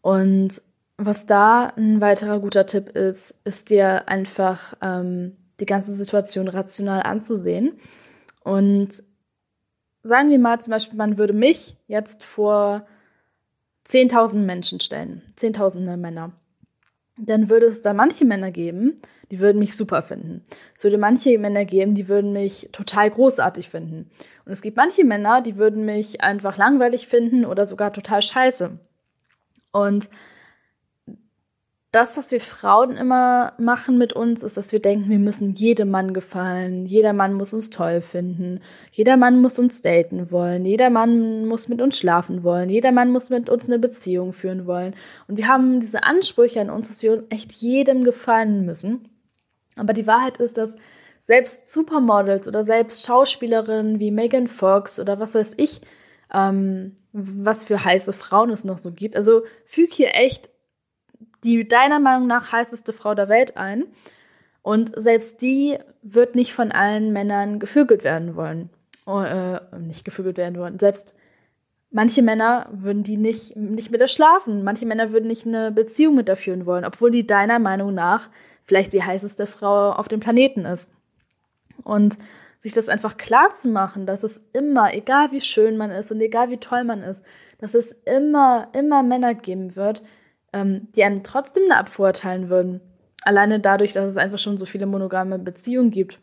Und 0.01 0.61
was 0.97 1.25
da 1.25 1.73
ein 1.75 1.99
weiterer 1.99 2.39
guter 2.39 2.65
Tipp 2.65 2.89
ist, 2.89 3.39
ist 3.43 3.69
dir 3.69 4.07
einfach 4.07 4.75
ähm, 4.81 5.35
die 5.59 5.65
ganze 5.65 5.93
Situation 5.93 6.47
rational 6.47 7.01
anzusehen 7.01 7.79
und 8.43 9.03
sagen 10.03 10.29
wir 10.29 10.39
mal 10.39 10.59
zum 10.61 10.71
Beispiel, 10.71 10.97
man 10.97 11.17
würde 11.17 11.33
mich 11.33 11.75
jetzt 11.87 12.23
vor 12.23 12.87
10.000 13.87 14.35
Menschen 14.37 14.79
stellen, 14.79 15.21
10.000 15.37 15.97
Männer. 15.97 16.31
Dann 17.17 17.49
würde 17.49 17.65
es 17.65 17.81
da 17.81 17.93
manche 17.93 18.25
Männer 18.25 18.51
geben, 18.51 18.95
die 19.31 19.39
würden 19.39 19.59
mich 19.59 19.75
super 19.75 20.01
finden. 20.01 20.43
Es 20.75 20.83
würde 20.83 20.97
manche 20.97 21.37
Männer 21.37 21.65
geben, 21.65 21.95
die 21.95 22.07
würden 22.07 22.31
mich 22.31 22.69
total 22.71 23.09
großartig 23.09 23.69
finden. 23.69 24.09
Und 24.45 24.51
es 24.51 24.61
gibt 24.61 24.77
manche 24.77 25.03
Männer, 25.03 25.41
die 25.41 25.57
würden 25.57 25.83
mich 25.85 26.21
einfach 26.21 26.57
langweilig 26.57 27.07
finden 27.07 27.45
oder 27.45 27.65
sogar 27.65 27.91
total 27.91 28.21
scheiße. 28.21 28.79
Und 29.71 30.09
das, 31.97 32.15
was 32.15 32.31
wir 32.31 32.39
Frauen 32.39 32.95
immer 32.95 33.53
machen 33.57 33.97
mit 33.97 34.13
uns, 34.13 34.43
ist, 34.43 34.55
dass 34.55 34.71
wir 34.71 34.79
denken, 34.79 35.09
wir 35.09 35.17
müssen 35.17 35.55
jedem 35.55 35.89
Mann 35.89 36.13
gefallen. 36.13 36.85
Jeder 36.85 37.11
Mann 37.11 37.33
muss 37.33 37.55
uns 37.55 37.71
toll 37.71 38.01
finden. 38.01 38.59
Jeder 38.91 39.17
Mann 39.17 39.41
muss 39.41 39.57
uns 39.57 39.81
daten 39.81 40.29
wollen. 40.29 40.63
Jeder 40.63 40.91
Mann 40.91 41.47
muss 41.47 41.69
mit 41.69 41.81
uns 41.81 41.97
schlafen 41.97 42.43
wollen. 42.43 42.69
Jeder 42.69 42.91
Mann 42.91 43.11
muss 43.11 43.31
mit 43.31 43.49
uns 43.49 43.67
eine 43.67 43.79
Beziehung 43.79 44.31
führen 44.31 44.67
wollen. 44.67 44.95
Und 45.27 45.37
wir 45.37 45.47
haben 45.47 45.79
diese 45.79 46.03
Ansprüche 46.03 46.61
an 46.61 46.69
uns, 46.69 46.87
dass 46.87 47.01
wir 47.01 47.23
echt 47.29 47.51
jedem 47.53 48.03
gefallen 48.03 48.63
müssen. 48.63 49.09
Aber 49.75 49.93
die 49.93 50.05
Wahrheit 50.05 50.37
ist, 50.37 50.55
dass 50.55 50.75
selbst 51.21 51.73
Supermodels 51.73 52.47
oder 52.47 52.63
selbst 52.63 53.07
Schauspielerinnen 53.07 53.99
wie 53.99 54.11
Megan 54.11 54.45
Fox 54.45 54.99
oder 54.99 55.19
was 55.19 55.33
weiß 55.33 55.55
ich, 55.57 55.81
ähm, 56.31 56.95
was 57.11 57.63
für 57.63 57.83
heiße 57.83 58.13
Frauen 58.13 58.51
es 58.51 58.65
noch 58.65 58.77
so 58.77 58.91
gibt. 58.91 59.15
Also 59.15 59.41
füg 59.65 59.91
hier 59.91 60.13
echt 60.13 60.51
die 61.43 61.67
deiner 61.67 61.99
Meinung 61.99 62.27
nach 62.27 62.51
heißeste 62.51 62.93
Frau 62.93 63.15
der 63.15 63.29
Welt 63.29 63.57
ein. 63.57 63.85
Und 64.61 64.91
selbst 64.99 65.41
die 65.41 65.77
wird 66.01 66.35
nicht 66.35 66.53
von 66.53 66.71
allen 66.71 67.13
Männern 67.13 67.59
gefügelt 67.59 68.03
werden 68.03 68.35
wollen. 68.35 68.69
Oh, 69.05 69.21
äh, 69.21 69.61
nicht 69.79 70.03
gefügelt 70.03 70.37
werden 70.37 70.57
wollen. 70.57 70.79
Selbst 70.79 71.13
manche 71.89 72.21
Männer 72.21 72.67
würden 72.71 73.03
die 73.03 73.17
nicht, 73.17 73.55
nicht 73.55 73.91
mit 73.91 74.01
ihr 74.01 74.09
schlafen. 74.09 74.63
Manche 74.63 74.85
Männer 74.85 75.11
würden 75.11 75.27
nicht 75.27 75.45
eine 75.45 75.71
Beziehung 75.71 76.15
mit 76.15 76.27
ihr 76.27 76.35
führen 76.35 76.65
wollen, 76.65 76.83
obwohl 76.83 77.11
die 77.11 77.25
deiner 77.25 77.59
Meinung 77.59 77.93
nach 77.93 78.29
vielleicht 78.63 78.91
die 78.91 79.03
heißeste 79.03 79.47
Frau 79.47 79.93
auf 79.93 80.09
dem 80.09 80.19
Planeten 80.19 80.65
ist. 80.65 80.89
Und 81.83 82.17
sich 82.59 82.73
das 82.73 82.89
einfach 82.89 83.17
klar 83.17 83.51
zu 83.53 83.69
machen, 83.69 84.05
dass 84.05 84.23
es 84.23 84.41
immer, 84.51 84.93
egal 84.93 85.31
wie 85.31 85.41
schön 85.41 85.77
man 85.77 85.91
ist 85.91 86.11
und 86.11 86.19
egal 86.19 86.49
wie 86.49 86.57
toll 86.57 86.83
man 86.83 87.01
ist, 87.01 87.23
dass 87.59 87.73
es 87.73 87.91
immer, 87.91 88.67
immer 88.73 89.03
Männer 89.03 89.33
geben 89.33 89.75
wird, 89.75 90.01
ähm, 90.57 90.87
die 90.95 91.03
einem 91.03 91.23
trotzdem 91.23 91.63
eine 91.65 91.77
Abfuhr 91.77 92.07
erteilen 92.07 92.49
würden. 92.49 92.81
Alleine 93.23 93.59
dadurch, 93.59 93.93
dass 93.93 94.09
es 94.09 94.17
einfach 94.17 94.39
schon 94.39 94.57
so 94.57 94.65
viele 94.65 94.85
monogame 94.85 95.39
Beziehungen 95.39 95.91
gibt. 95.91 96.19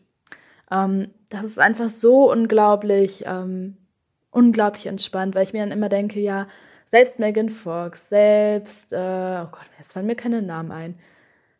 Ähm, 0.71 1.09
das 1.29 1.43
ist 1.45 1.59
einfach 1.59 1.89
so 1.89 2.31
unglaublich, 2.31 3.23
ähm, 3.27 3.77
unglaublich 4.31 4.87
entspannt, 4.87 5.35
weil 5.35 5.43
ich 5.43 5.53
mir 5.53 5.61
dann 5.61 5.71
immer 5.71 5.89
denke, 5.89 6.19
ja, 6.19 6.47
selbst 6.85 7.19
Megan 7.19 7.49
Fox, 7.49 8.09
selbst, 8.09 8.93
äh, 8.93 8.97
oh 8.97 9.47
Gott, 9.51 9.65
jetzt 9.77 9.93
fallen 9.93 10.05
mir 10.05 10.15
keine 10.15 10.41
Namen 10.41 10.71
ein. 10.71 10.95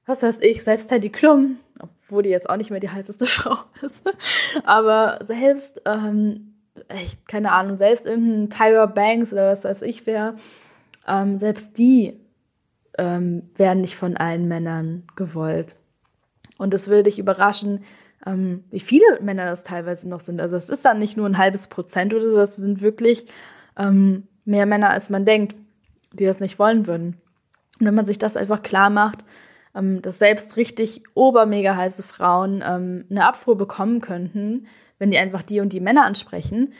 Was 0.05 0.21
weiß 0.21 0.39
ich, 0.41 0.63
selbst 0.63 0.91
Heidi 0.91 1.09
Klum, 1.09 1.57
obwohl 1.79 2.23
die 2.23 2.29
jetzt 2.29 2.49
auch 2.49 2.57
nicht 2.57 2.69
mehr 2.69 2.79
die 2.79 2.89
heißeste 2.89 3.25
Frau 3.25 3.57
ist. 3.81 4.03
Aber 4.63 5.19
selbst, 5.23 5.81
ähm, 5.85 6.55
echt, 6.87 7.27
keine 7.27 7.51
Ahnung, 7.51 7.75
selbst 7.75 8.05
irgendein 8.05 8.49
Tyra 8.49 8.85
Banks 8.85 9.33
oder 9.33 9.51
was 9.51 9.63
weiß 9.63 9.81
ich 9.81 10.05
wer, 10.05 10.35
ähm, 11.07 11.39
selbst 11.39 11.77
die 11.77 12.19
ähm, 12.97 13.49
werden 13.55 13.81
nicht 13.81 13.95
von 13.95 14.17
allen 14.17 14.47
Männern 14.47 15.03
gewollt. 15.15 15.75
Und 16.57 16.73
es 16.73 16.87
würde 16.87 17.03
dich 17.03 17.19
überraschen, 17.19 17.83
ähm, 18.25 18.63
wie 18.71 18.79
viele 18.79 19.19
Männer 19.21 19.45
das 19.45 19.63
teilweise 19.63 20.09
noch 20.09 20.19
sind. 20.19 20.39
Also 20.39 20.57
es 20.57 20.69
ist 20.69 20.85
dann 20.85 20.99
nicht 20.99 21.17
nur 21.17 21.27
ein 21.27 21.37
halbes 21.37 21.67
Prozent 21.67 22.13
oder 22.13 22.29
so, 22.29 22.39
es 22.39 22.55
sind 22.55 22.81
wirklich 22.81 23.25
ähm, 23.77 24.27
mehr 24.45 24.65
Männer, 24.65 24.89
als 24.89 25.09
man 25.09 25.25
denkt, 25.25 25.55
die 26.13 26.25
das 26.25 26.39
nicht 26.39 26.59
wollen 26.59 26.87
würden. 26.87 27.21
Und 27.79 27.87
wenn 27.87 27.95
man 27.95 28.05
sich 28.05 28.19
das 28.19 28.37
einfach 28.37 28.63
klar 28.63 28.89
macht, 28.89 29.25
ähm, 29.75 30.01
dass 30.01 30.19
selbst 30.19 30.57
richtig 30.57 31.03
obermega 31.13 31.75
heiße 31.75 32.03
Frauen 32.03 32.63
ähm, 32.65 33.05
eine 33.09 33.27
Abfuhr 33.27 33.57
bekommen 33.57 34.01
könnten, 34.01 34.67
wenn 34.97 35.11
die 35.11 35.17
einfach 35.17 35.41
die 35.41 35.59
und 35.59 35.73
die 35.73 35.81
Männer 35.81 36.05
ansprechen, 36.05 36.73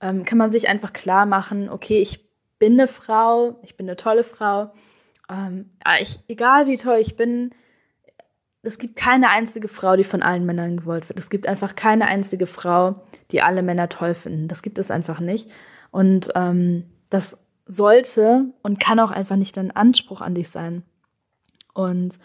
ähm, 0.00 0.24
kann 0.24 0.38
man 0.38 0.50
sich 0.50 0.68
einfach 0.68 0.92
klar 0.92 1.26
machen, 1.26 1.70
okay, 1.70 2.00
ich 2.00 2.28
bin 2.58 2.74
eine 2.74 2.88
Frau, 2.88 3.58
ich 3.62 3.76
bin 3.76 3.88
eine 3.88 3.96
tolle 3.96 4.24
Frau, 4.24 4.72
ähm, 5.32 5.70
ich, 6.00 6.20
egal 6.28 6.66
wie 6.66 6.76
toll 6.76 6.98
ich 7.00 7.16
bin, 7.16 7.50
es 8.62 8.78
gibt 8.78 8.94
keine 8.94 9.28
einzige 9.30 9.66
Frau, 9.66 9.96
die 9.96 10.04
von 10.04 10.22
allen 10.22 10.46
Männern 10.46 10.76
gewollt 10.76 11.08
wird. 11.08 11.18
Es 11.18 11.30
gibt 11.30 11.48
einfach 11.48 11.74
keine 11.74 12.06
einzige 12.06 12.46
Frau, 12.46 13.02
die 13.32 13.42
alle 13.42 13.62
Männer 13.62 13.88
toll 13.88 14.14
finden. 14.14 14.46
Das 14.46 14.62
gibt 14.62 14.78
es 14.78 14.90
einfach 14.90 15.18
nicht. 15.18 15.50
Und 15.90 16.30
ähm, 16.36 16.84
das 17.10 17.36
sollte 17.66 18.46
und 18.62 18.78
kann 18.78 19.00
auch 19.00 19.10
einfach 19.10 19.36
nicht 19.36 19.58
ein 19.58 19.74
Anspruch 19.74 20.20
an 20.20 20.34
dich 20.34 20.48
sein. 20.48 20.84
Und 21.74 22.18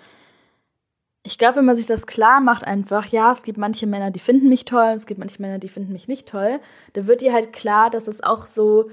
ich 1.23 1.37
glaube, 1.37 1.57
wenn 1.57 1.65
man 1.65 1.75
sich 1.75 1.87
das 1.87 2.07
klar 2.07 2.39
macht, 2.39 2.63
einfach, 2.63 3.07
ja, 3.07 3.31
es 3.31 3.43
gibt 3.43 3.57
manche 3.57 3.87
Männer, 3.87 4.11
die 4.11 4.19
finden 4.19 4.47
mich 4.49 4.65
toll, 4.65 4.93
es 4.95 5.05
gibt 5.05 5.19
manche 5.19 5.41
Männer, 5.41 5.59
die 5.59 5.69
finden 5.69 5.91
mich 5.91 6.07
nicht 6.07 6.27
toll, 6.27 6.59
da 6.93 7.05
wird 7.05 7.21
dir 7.21 7.33
halt 7.33 7.51
klar, 7.51 7.89
dass 7.89 8.07
es 8.07 8.23
auch 8.23 8.47
so 8.47 8.89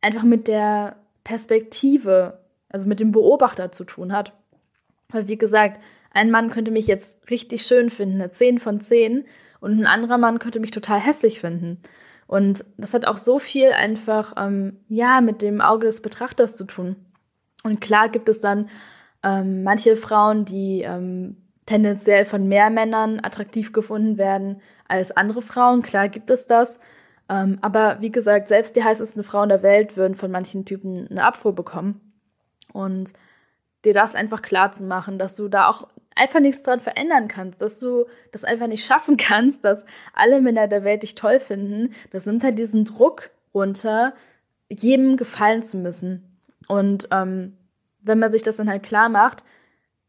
einfach 0.00 0.22
mit 0.22 0.46
der 0.46 0.96
Perspektive, 1.24 2.38
also 2.72 2.88
mit 2.88 3.00
dem 3.00 3.12
Beobachter 3.12 3.70
zu 3.70 3.84
tun 3.84 4.12
hat. 4.12 4.32
Weil, 5.10 5.28
wie 5.28 5.38
gesagt, 5.38 5.82
ein 6.10 6.30
Mann 6.30 6.50
könnte 6.50 6.70
mich 6.70 6.86
jetzt 6.86 7.30
richtig 7.30 7.62
schön 7.62 7.90
finden, 7.90 8.20
eine 8.20 8.30
10 8.30 8.58
von 8.58 8.80
10, 8.80 9.24
und 9.60 9.78
ein 9.78 9.86
anderer 9.86 10.18
Mann 10.18 10.40
könnte 10.40 10.58
mich 10.58 10.72
total 10.72 10.98
hässlich 10.98 11.38
finden. 11.38 11.80
Und 12.26 12.64
das 12.78 12.94
hat 12.94 13.06
auch 13.06 13.16
so 13.16 13.38
viel 13.38 13.70
einfach, 13.70 14.34
ähm, 14.36 14.80
ja, 14.88 15.20
mit 15.20 15.40
dem 15.40 15.60
Auge 15.60 15.86
des 15.86 16.02
Betrachters 16.02 16.56
zu 16.56 16.64
tun. 16.64 16.96
Und 17.62 17.80
klar 17.80 18.08
gibt 18.08 18.28
es 18.28 18.40
dann 18.40 18.68
ähm, 19.22 19.62
manche 19.62 19.96
Frauen, 19.96 20.44
die 20.44 20.82
ähm, 20.82 21.36
tendenziell 21.66 22.24
von 22.24 22.48
mehr 22.48 22.70
Männern 22.70 23.20
attraktiv 23.22 23.72
gefunden 23.72 24.18
werden 24.18 24.60
als 24.88 25.16
andere 25.16 25.42
Frauen. 25.42 25.82
Klar 25.82 26.08
gibt 26.08 26.28
es 26.30 26.46
das. 26.46 26.80
Ähm, 27.28 27.58
aber 27.60 27.98
wie 28.00 28.10
gesagt, 28.10 28.48
selbst 28.48 28.74
die 28.74 28.82
heißesten 28.82 29.22
Frauen 29.22 29.48
der 29.48 29.62
Welt 29.62 29.96
würden 29.96 30.16
von 30.16 30.32
manchen 30.32 30.64
Typen 30.64 31.06
eine 31.08 31.24
Abfuhr 31.24 31.54
bekommen. 31.54 32.11
Und 32.72 33.12
dir 33.84 33.94
das 33.94 34.14
einfach 34.14 34.42
klar 34.42 34.72
zu 34.72 34.84
machen, 34.84 35.18
dass 35.18 35.36
du 35.36 35.48
da 35.48 35.68
auch 35.68 35.88
einfach 36.14 36.40
nichts 36.40 36.62
dran 36.62 36.80
verändern 36.80 37.28
kannst, 37.28 37.62
dass 37.62 37.78
du 37.78 38.06
das 38.32 38.44
einfach 38.44 38.66
nicht 38.66 38.84
schaffen 38.84 39.16
kannst, 39.18 39.64
dass 39.64 39.84
alle 40.12 40.40
Männer 40.40 40.68
der 40.68 40.84
Welt 40.84 41.02
dich 41.02 41.14
toll 41.14 41.40
finden, 41.40 41.94
das 42.10 42.26
nimmt 42.26 42.44
halt 42.44 42.58
diesen 42.58 42.84
Druck 42.84 43.30
runter, 43.54 44.14
jedem 44.68 45.16
gefallen 45.16 45.62
zu 45.62 45.78
müssen. 45.78 46.38
Und 46.68 47.08
ähm, 47.10 47.56
wenn 48.00 48.18
man 48.18 48.30
sich 48.30 48.42
das 48.42 48.56
dann 48.56 48.70
halt 48.70 48.82
klar 48.82 49.08
macht, 49.08 49.44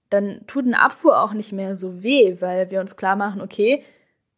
dann 0.09 0.45
tut 0.47 0.65
eine 0.65 0.79
Abfuhr 0.79 1.21
auch 1.21 1.33
nicht 1.33 1.53
mehr 1.53 1.75
so 1.75 2.03
weh, 2.03 2.37
weil 2.39 2.69
wir 2.69 2.79
uns 2.79 2.95
klar 2.95 3.15
machen, 3.15 3.41
okay, 3.41 3.83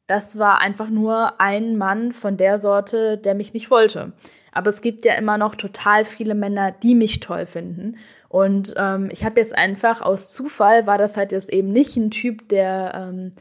das 0.07 0.37
war 0.39 0.61
einfach 0.61 0.89
nur 0.89 1.41
ein 1.41 1.77
Mann 1.77 2.13
von 2.13 2.37
der 2.37 2.59
Sorte, 2.59 3.17
der 3.17 3.35
mich 3.35 3.53
nicht 3.53 3.71
wollte. 3.71 4.13
Aber 4.51 4.69
es 4.69 4.81
gibt 4.81 5.03
ja 5.03 5.15
immer 5.15 5.37
noch 5.37 5.55
total 5.55 6.05
viele 6.05 6.35
Männer, 6.35 6.71
die 6.71 6.95
mich 6.95 7.19
toll 7.19 7.45
finden. 7.45 7.97
Und 8.29 8.73
ähm, 8.77 9.09
ich 9.11 9.23
habe 9.23 9.39
jetzt 9.39 9.55
einfach 9.55 10.01
aus 10.01 10.33
Zufall 10.33 10.87
war 10.87 10.97
das 10.97 11.15
halt 11.15 11.31
jetzt 11.31 11.51
eben 11.51 11.71
nicht 11.71 11.95
ein 11.95 12.11
Typ, 12.11 12.49
der 12.49 12.93
ähm, 12.95 13.31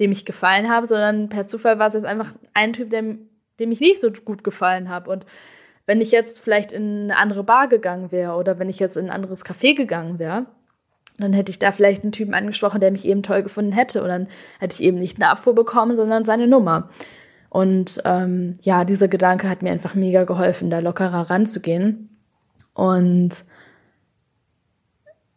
dem 0.00 0.12
ich 0.12 0.24
gefallen 0.24 0.68
habe, 0.68 0.86
sondern 0.86 1.28
per 1.28 1.44
Zufall 1.44 1.78
war 1.78 1.88
es 1.88 1.94
jetzt 1.94 2.04
einfach 2.04 2.34
ein 2.52 2.72
Typ, 2.72 2.90
dem, 2.90 3.28
dem 3.58 3.70
ich 3.70 3.80
nicht 3.80 4.00
so 4.00 4.10
gut 4.10 4.42
gefallen 4.42 4.88
habe. 4.88 5.10
Und 5.10 5.24
wenn 5.86 6.00
ich 6.00 6.10
jetzt 6.10 6.40
vielleicht 6.40 6.72
in 6.72 7.04
eine 7.04 7.16
andere 7.16 7.44
Bar 7.44 7.68
gegangen 7.68 8.10
wäre 8.10 8.34
oder 8.34 8.58
wenn 8.58 8.68
ich 8.68 8.80
jetzt 8.80 8.96
in 8.96 9.06
ein 9.06 9.10
anderes 9.10 9.44
Café 9.44 9.76
gegangen 9.76 10.18
wäre, 10.18 10.46
dann 11.18 11.32
hätte 11.32 11.50
ich 11.50 11.60
da 11.60 11.70
vielleicht 11.70 12.02
einen 12.02 12.12
Typen 12.12 12.34
angesprochen, 12.34 12.80
der 12.80 12.90
mich 12.90 13.04
eben 13.04 13.22
toll 13.22 13.42
gefunden 13.42 13.72
hätte. 13.72 14.02
Und 14.02 14.08
dann 14.08 14.26
hätte 14.58 14.74
ich 14.74 14.82
eben 14.82 14.98
nicht 14.98 15.16
eine 15.16 15.30
Abfuhr 15.30 15.54
bekommen, 15.54 15.94
sondern 15.94 16.24
seine 16.24 16.48
Nummer. 16.48 16.88
Und 17.50 18.02
ähm, 18.04 18.54
ja, 18.62 18.84
dieser 18.84 19.06
Gedanke 19.06 19.48
hat 19.48 19.62
mir 19.62 19.70
einfach 19.70 19.94
mega 19.94 20.24
geholfen, 20.24 20.70
da 20.70 20.80
lockerer 20.80 21.30
ranzugehen. 21.30 22.08
Und 22.72 23.44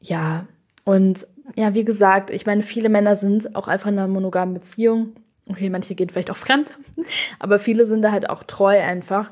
ja, 0.07 0.45
und 0.83 1.27
ja, 1.55 1.73
wie 1.73 1.85
gesagt, 1.85 2.29
ich 2.29 2.45
meine, 2.45 2.61
viele 2.61 2.89
Männer 2.89 3.15
sind 3.15 3.55
auch 3.55 3.67
einfach 3.67 3.87
in 3.87 3.99
einer 3.99 4.07
monogamen 4.07 4.53
Beziehung. 4.53 5.15
Okay, 5.49 5.69
manche 5.69 5.95
gehen 5.95 6.09
vielleicht 6.09 6.31
auch 6.31 6.37
fremd, 6.37 6.77
aber 7.39 7.59
viele 7.59 7.85
sind 7.85 8.01
da 8.01 8.11
halt 8.11 8.29
auch 8.29 8.43
treu 8.43 8.79
einfach. 8.79 9.31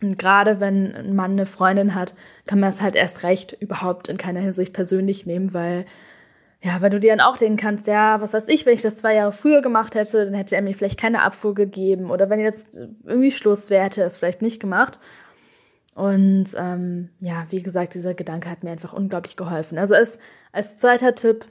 Und 0.00 0.18
gerade 0.18 0.60
wenn 0.60 0.94
ein 0.94 1.16
Mann 1.16 1.32
eine 1.32 1.46
Freundin 1.46 1.94
hat, 1.94 2.14
kann 2.46 2.60
man 2.60 2.70
es 2.70 2.80
halt 2.80 2.94
erst 2.94 3.24
recht 3.24 3.56
überhaupt 3.60 4.08
in 4.08 4.16
keiner 4.16 4.40
Hinsicht 4.40 4.72
persönlich 4.72 5.26
nehmen, 5.26 5.52
weil, 5.54 5.86
ja, 6.62 6.80
wenn 6.80 6.92
du 6.92 7.00
dir 7.00 7.10
dann 7.10 7.20
auch 7.20 7.36
denken 7.36 7.56
kannst, 7.56 7.86
ja, 7.88 8.20
was 8.20 8.32
weiß 8.32 8.48
ich, 8.48 8.64
wenn 8.64 8.74
ich 8.74 8.82
das 8.82 8.96
zwei 8.96 9.14
Jahre 9.14 9.32
früher 9.32 9.60
gemacht 9.60 9.94
hätte, 9.96 10.24
dann 10.24 10.34
hätte 10.34 10.54
er 10.54 10.62
mir 10.62 10.74
vielleicht 10.74 11.00
keine 11.00 11.22
Abfuhr 11.22 11.54
gegeben. 11.54 12.10
Oder 12.10 12.30
wenn 12.30 12.40
jetzt 12.40 12.78
irgendwie 13.04 13.32
Schluss 13.32 13.70
wäre, 13.70 13.84
hätte 13.84 14.02
er 14.02 14.06
es 14.06 14.18
vielleicht 14.18 14.40
nicht 14.40 14.60
gemacht. 14.60 14.98
Und 15.98 16.54
ähm, 16.56 17.08
ja, 17.18 17.48
wie 17.50 17.60
gesagt, 17.60 17.94
dieser 17.94 18.14
Gedanke 18.14 18.48
hat 18.48 18.62
mir 18.62 18.70
einfach 18.70 18.92
unglaublich 18.92 19.36
geholfen. 19.36 19.78
Also 19.78 19.96
als, 19.96 20.20
als 20.52 20.76
zweiter 20.76 21.16
Tipp, 21.16 21.46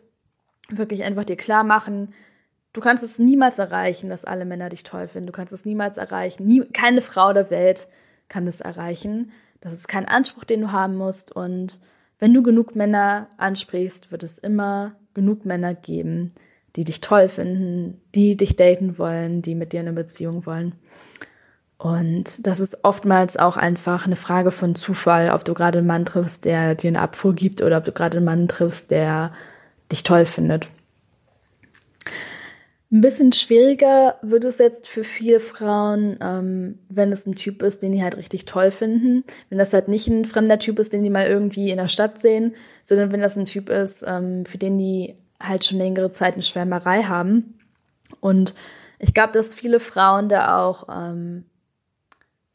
wirklich 0.69 1.03
einfach 1.03 1.25
dir 1.25 1.35
klar 1.35 1.65
machen, 1.65 2.13
du 2.71 2.79
kannst 2.79 3.03
es 3.03 3.19
niemals 3.19 3.59
erreichen, 3.59 4.09
dass 4.09 4.23
alle 4.23 4.45
Männer 4.45 4.69
dich 4.69 4.83
toll 4.83 5.09
finden. 5.09 5.27
Du 5.27 5.33
kannst 5.33 5.51
es 5.51 5.65
niemals 5.65 5.97
erreichen. 5.97 6.45
Nie, 6.45 6.63
keine 6.63 7.01
Frau 7.01 7.33
der 7.33 7.49
Welt 7.49 7.89
kann 8.29 8.47
es 8.47 8.61
erreichen. 8.61 9.33
Das 9.59 9.73
ist 9.73 9.89
kein 9.89 10.05
Anspruch, 10.05 10.45
den 10.45 10.61
du 10.61 10.71
haben 10.71 10.95
musst. 10.95 11.35
Und 11.35 11.77
wenn 12.17 12.33
du 12.33 12.41
genug 12.41 12.73
Männer 12.73 13.27
ansprichst, 13.35 14.13
wird 14.13 14.23
es 14.23 14.37
immer 14.37 14.95
genug 15.13 15.43
Männer 15.43 15.75
geben, 15.75 16.31
die 16.77 16.85
dich 16.85 17.01
toll 17.01 17.27
finden, 17.27 17.99
die 18.15 18.37
dich 18.37 18.55
daten 18.55 18.97
wollen, 18.97 19.41
die 19.41 19.55
mit 19.55 19.73
dir 19.73 19.81
eine 19.81 19.91
Beziehung 19.91 20.45
wollen. 20.45 20.75
Und 21.77 22.46
das 22.48 22.60
ist 22.60 22.84
oftmals 22.84 23.38
auch 23.38 23.55
einfach 23.55 24.05
eine 24.05 24.15
Frage 24.15 24.51
von 24.51 24.74
Zufall, 24.74 25.29
ob 25.29 25.46
du 25.46 25.53
gerade 25.53 25.77
einen 25.77 25.88
Mann 25.88 26.05
triffst, 26.05 26.46
der 26.46 26.74
dir 26.74 26.88
eine 26.88 27.01
Abfuhr 27.01 27.36
gibt 27.36 27.62
oder 27.62 27.77
ob 27.77 27.84
du 27.84 27.91
gerade 27.91 28.17
einen 28.17 28.25
Mann 28.25 28.48
triffst, 28.48 28.89
der 28.89 29.31
dich 29.91 30.03
toll 30.03 30.25
findet. 30.25 30.67
Ein 32.89 33.01
bisschen 33.01 33.34
schwieriger 33.34 34.15
wird 34.22 34.46
es 34.46 34.60
jetzt 34.60 34.88
für 34.88 35.03
viele 35.03 35.41
Frauen, 35.41 36.17
ähm, 36.22 36.79
wenn 36.88 37.12
es 37.12 37.27
ein 37.27 37.36
Typ 37.36 37.62
ist, 37.62 37.84
den 37.84 37.91
die 37.91 38.01
halt 38.01 38.15
richtig 38.15 38.46
toll 38.46 38.72
finden. 38.72 39.25
Wenn 39.50 39.57
das 39.57 39.74
halt 39.74 39.89
nicht 39.89 40.07
ein 40.07 40.24
fremder 40.24 40.57
Typ 40.57 40.79
ist, 40.79 40.93
den 40.93 41.03
die 41.03 41.10
mal 41.10 41.27
irgendwie 41.27 41.69
in 41.69 41.77
der 41.77 41.89
Stadt 41.89 42.17
sehen, 42.17 42.55
sondern 42.84 43.12
wenn 43.12 43.19
das 43.19 43.36
ein 43.36 43.43
Typ 43.43 43.69
ist, 43.69 44.05
ähm, 44.07 44.46
für 44.46 44.57
den 44.57 44.77
die 44.77 45.15
halt 45.39 45.65
schon 45.65 45.77
längere 45.77 46.12
Zeit 46.12 46.36
eine 46.36 46.43
Schwärmerei 46.43 47.03
haben. 47.03 47.60
Und 48.22 48.55
ich 49.00 49.13
glaube, 49.13 49.34
dass 49.34 49.53
viele 49.53 49.81
Frauen 49.81 50.29
da 50.29 50.57
auch 50.57 50.88
ähm, 50.89 51.43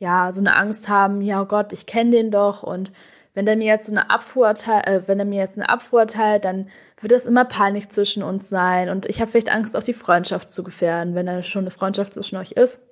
ja 0.02 0.32
so 0.32 0.40
eine 0.40 0.56
Angst 0.56 0.88
haben, 0.88 1.23
ja 1.23 1.40
oh 1.40 1.47
Gott, 1.47 1.73
ich 1.73 1.87
kenne 1.87 2.11
den 2.11 2.30
doch 2.32 2.64
und 2.64 2.90
wenn 3.35 3.47
der 3.47 3.56
mir 3.56 3.66
jetzt 3.66 3.88
eine 3.88 4.11
Abfuhr 4.11 4.49
erteilt, 4.49 4.87
äh, 4.87 5.06
wenn 5.06 5.18
er 5.18 5.25
mir 5.25 5.38
jetzt 5.38 5.56
eine 5.56 5.68
Abfuhr 5.68 6.00
erteilt, 6.00 6.44
dann 6.44 6.68
wird 7.00 7.12
das 7.12 7.25
immer 7.25 7.44
peinlich 7.44 7.88
zwischen 7.88 8.23
uns 8.23 8.49
sein 8.49 8.88
und 8.90 9.06
ich 9.06 9.21
habe 9.21 9.30
vielleicht 9.30 9.50
Angst, 9.50 9.76
auch 9.76 9.82
die 9.82 9.94
Freundschaft 9.94 10.50
zu 10.50 10.64
gefährden, 10.64 11.14
wenn 11.14 11.26
da 11.26 11.42
schon 11.42 11.62
eine 11.62 11.71
Freundschaft 11.71 12.14
zwischen 12.14 12.37
euch 12.37 12.52
ist. 12.52 12.85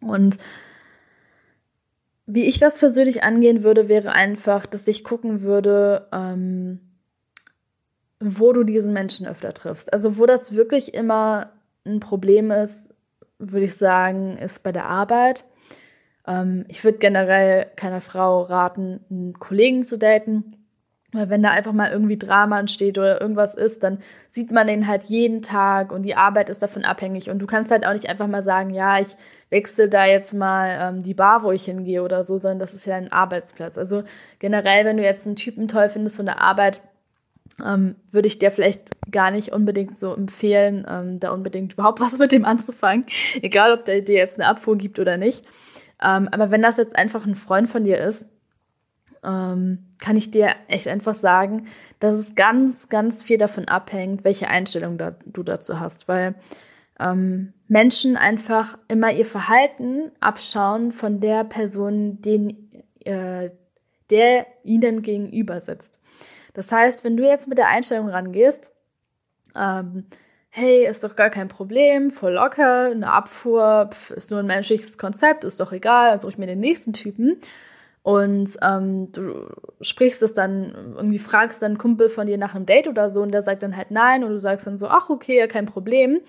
Und 0.00 0.38
wie 2.24 2.44
ich 2.44 2.60
das 2.60 2.78
persönlich 2.78 3.24
angehen 3.24 3.64
würde, 3.64 3.88
wäre 3.88 4.12
einfach, 4.12 4.64
dass 4.66 4.86
ich 4.86 5.02
gucken 5.02 5.42
würde, 5.42 6.06
ähm, 6.12 6.78
wo 8.20 8.52
du 8.52 8.62
diesen 8.62 8.92
Menschen 8.92 9.26
öfter 9.26 9.52
triffst. 9.54 9.92
Also 9.92 10.18
wo 10.18 10.26
das 10.26 10.54
wirklich 10.54 10.94
immer 10.94 11.50
ein 11.84 11.98
Problem 11.98 12.52
ist, 12.52 12.94
würde 13.38 13.64
ich 13.64 13.76
sagen, 13.76 14.36
ist 14.36 14.62
bei 14.62 14.70
der 14.70 14.86
Arbeit. 14.86 15.44
Ähm, 16.28 16.64
ich 16.68 16.84
würde 16.84 16.98
generell 16.98 17.66
keiner 17.74 18.00
Frau 18.00 18.42
raten, 18.42 19.00
einen 19.10 19.38
Kollegen 19.38 19.82
zu 19.82 19.98
daten. 19.98 20.54
Weil 21.12 21.30
wenn 21.30 21.42
da 21.42 21.50
einfach 21.50 21.72
mal 21.72 21.90
irgendwie 21.90 22.18
Drama 22.18 22.60
entsteht 22.60 22.98
oder 22.98 23.18
irgendwas 23.18 23.54
ist, 23.54 23.82
dann 23.82 23.98
sieht 24.28 24.52
man 24.52 24.66
den 24.66 24.86
halt 24.86 25.04
jeden 25.04 25.40
Tag 25.40 25.90
und 25.90 26.02
die 26.02 26.14
Arbeit 26.14 26.50
ist 26.50 26.62
davon 26.62 26.84
abhängig. 26.84 27.30
Und 27.30 27.38
du 27.38 27.46
kannst 27.46 27.70
halt 27.70 27.86
auch 27.86 27.94
nicht 27.94 28.10
einfach 28.10 28.26
mal 28.26 28.42
sagen, 28.42 28.74
ja, 28.74 29.00
ich 29.00 29.16
wechsle 29.48 29.88
da 29.88 30.04
jetzt 30.04 30.34
mal 30.34 30.76
ähm, 30.78 31.02
die 31.02 31.14
Bar, 31.14 31.42
wo 31.42 31.50
ich 31.50 31.64
hingehe 31.64 32.02
oder 32.02 32.24
so, 32.24 32.36
sondern 32.36 32.58
das 32.58 32.74
ist 32.74 32.84
ja 32.84 32.96
ein 32.96 33.10
Arbeitsplatz. 33.10 33.78
Also 33.78 34.02
generell, 34.38 34.84
wenn 34.84 34.98
du 34.98 35.02
jetzt 35.02 35.26
einen 35.26 35.36
Typen 35.36 35.66
toll 35.66 35.88
findest 35.88 36.16
von 36.16 36.26
der 36.26 36.42
Arbeit, 36.42 36.82
ähm, 37.64 37.96
würde 38.10 38.28
ich 38.28 38.38
dir 38.38 38.50
vielleicht 38.50 38.90
gar 39.10 39.30
nicht 39.30 39.52
unbedingt 39.52 39.98
so 39.98 40.14
empfehlen, 40.14 40.86
ähm, 40.86 41.18
da 41.18 41.30
unbedingt 41.30 41.72
überhaupt 41.72 42.00
was 42.02 42.18
mit 42.18 42.32
dem 42.32 42.44
anzufangen. 42.44 43.06
Egal, 43.40 43.72
ob 43.72 43.86
der 43.86 44.02
dir 44.02 44.16
jetzt 44.16 44.38
eine 44.38 44.46
Abfuhr 44.46 44.76
gibt 44.76 44.98
oder 44.98 45.16
nicht. 45.16 45.46
Ähm, 46.02 46.28
aber 46.30 46.50
wenn 46.50 46.62
das 46.62 46.76
jetzt 46.76 46.96
einfach 46.96 47.26
ein 47.26 47.34
Freund 47.34 47.68
von 47.68 47.84
dir 47.84 47.98
ist, 47.98 48.30
ähm, 49.24 49.86
kann 49.98 50.16
ich 50.16 50.30
dir 50.30 50.54
echt 50.68 50.86
einfach 50.86 51.14
sagen, 51.14 51.66
dass 51.98 52.14
es 52.14 52.34
ganz, 52.34 52.88
ganz 52.88 53.24
viel 53.24 53.38
davon 53.38 53.66
abhängt, 53.66 54.24
welche 54.24 54.48
Einstellung 54.48 54.96
da, 54.98 55.16
du 55.26 55.42
dazu 55.42 55.80
hast, 55.80 56.08
weil 56.08 56.34
ähm, 57.00 57.52
Menschen 57.66 58.16
einfach 58.16 58.78
immer 58.88 59.12
ihr 59.12 59.24
Verhalten 59.24 60.10
abschauen 60.20 60.92
von 60.92 61.20
der 61.20 61.44
Person, 61.44 62.20
den, 62.22 62.70
äh, 63.04 63.50
der 64.10 64.46
ihnen 64.64 65.02
gegenüber 65.02 65.60
sitzt. 65.60 66.00
Das 66.54 66.72
heißt, 66.72 67.04
wenn 67.04 67.16
du 67.16 67.24
jetzt 67.24 67.46
mit 67.46 67.58
der 67.58 67.68
Einstellung 67.68 68.08
rangehst, 68.08 68.72
ähm, 69.54 70.06
hey, 70.50 70.86
ist 70.86 71.04
doch 71.04 71.16
gar 71.16 71.30
kein 71.30 71.48
Problem, 71.48 72.10
voll 72.10 72.34
locker, 72.34 72.86
eine 72.90 73.12
Abfuhr 73.12 73.90
pf, 73.92 74.10
ist 74.10 74.30
nur 74.30 74.40
ein 74.40 74.46
menschliches 74.46 74.98
Konzept, 74.98 75.44
ist 75.44 75.60
doch 75.60 75.72
egal, 75.72 76.10
dann 76.10 76.20
suche 76.20 76.32
ich 76.32 76.38
mir 76.38 76.46
den 76.46 76.60
nächsten 76.60 76.92
Typen. 76.92 77.40
Und 78.02 78.56
ähm, 78.62 79.12
du 79.12 79.48
sprichst 79.82 80.22
es 80.22 80.32
dann, 80.32 80.94
irgendwie 80.96 81.18
fragst 81.18 81.60
dann 81.62 81.76
Kumpel 81.76 82.08
von 82.08 82.26
dir 82.26 82.38
nach 82.38 82.54
einem 82.54 82.64
Date 82.64 82.88
oder 82.88 83.10
so 83.10 83.22
und 83.22 83.32
der 83.32 83.42
sagt 83.42 83.62
dann 83.62 83.76
halt 83.76 83.90
nein 83.90 84.24
und 84.24 84.30
du 84.30 84.38
sagst 84.38 84.66
dann 84.66 84.78
so, 84.78 84.88
ach 84.88 85.10
okay, 85.10 85.46
kein 85.46 85.66
Problem. 85.66 86.20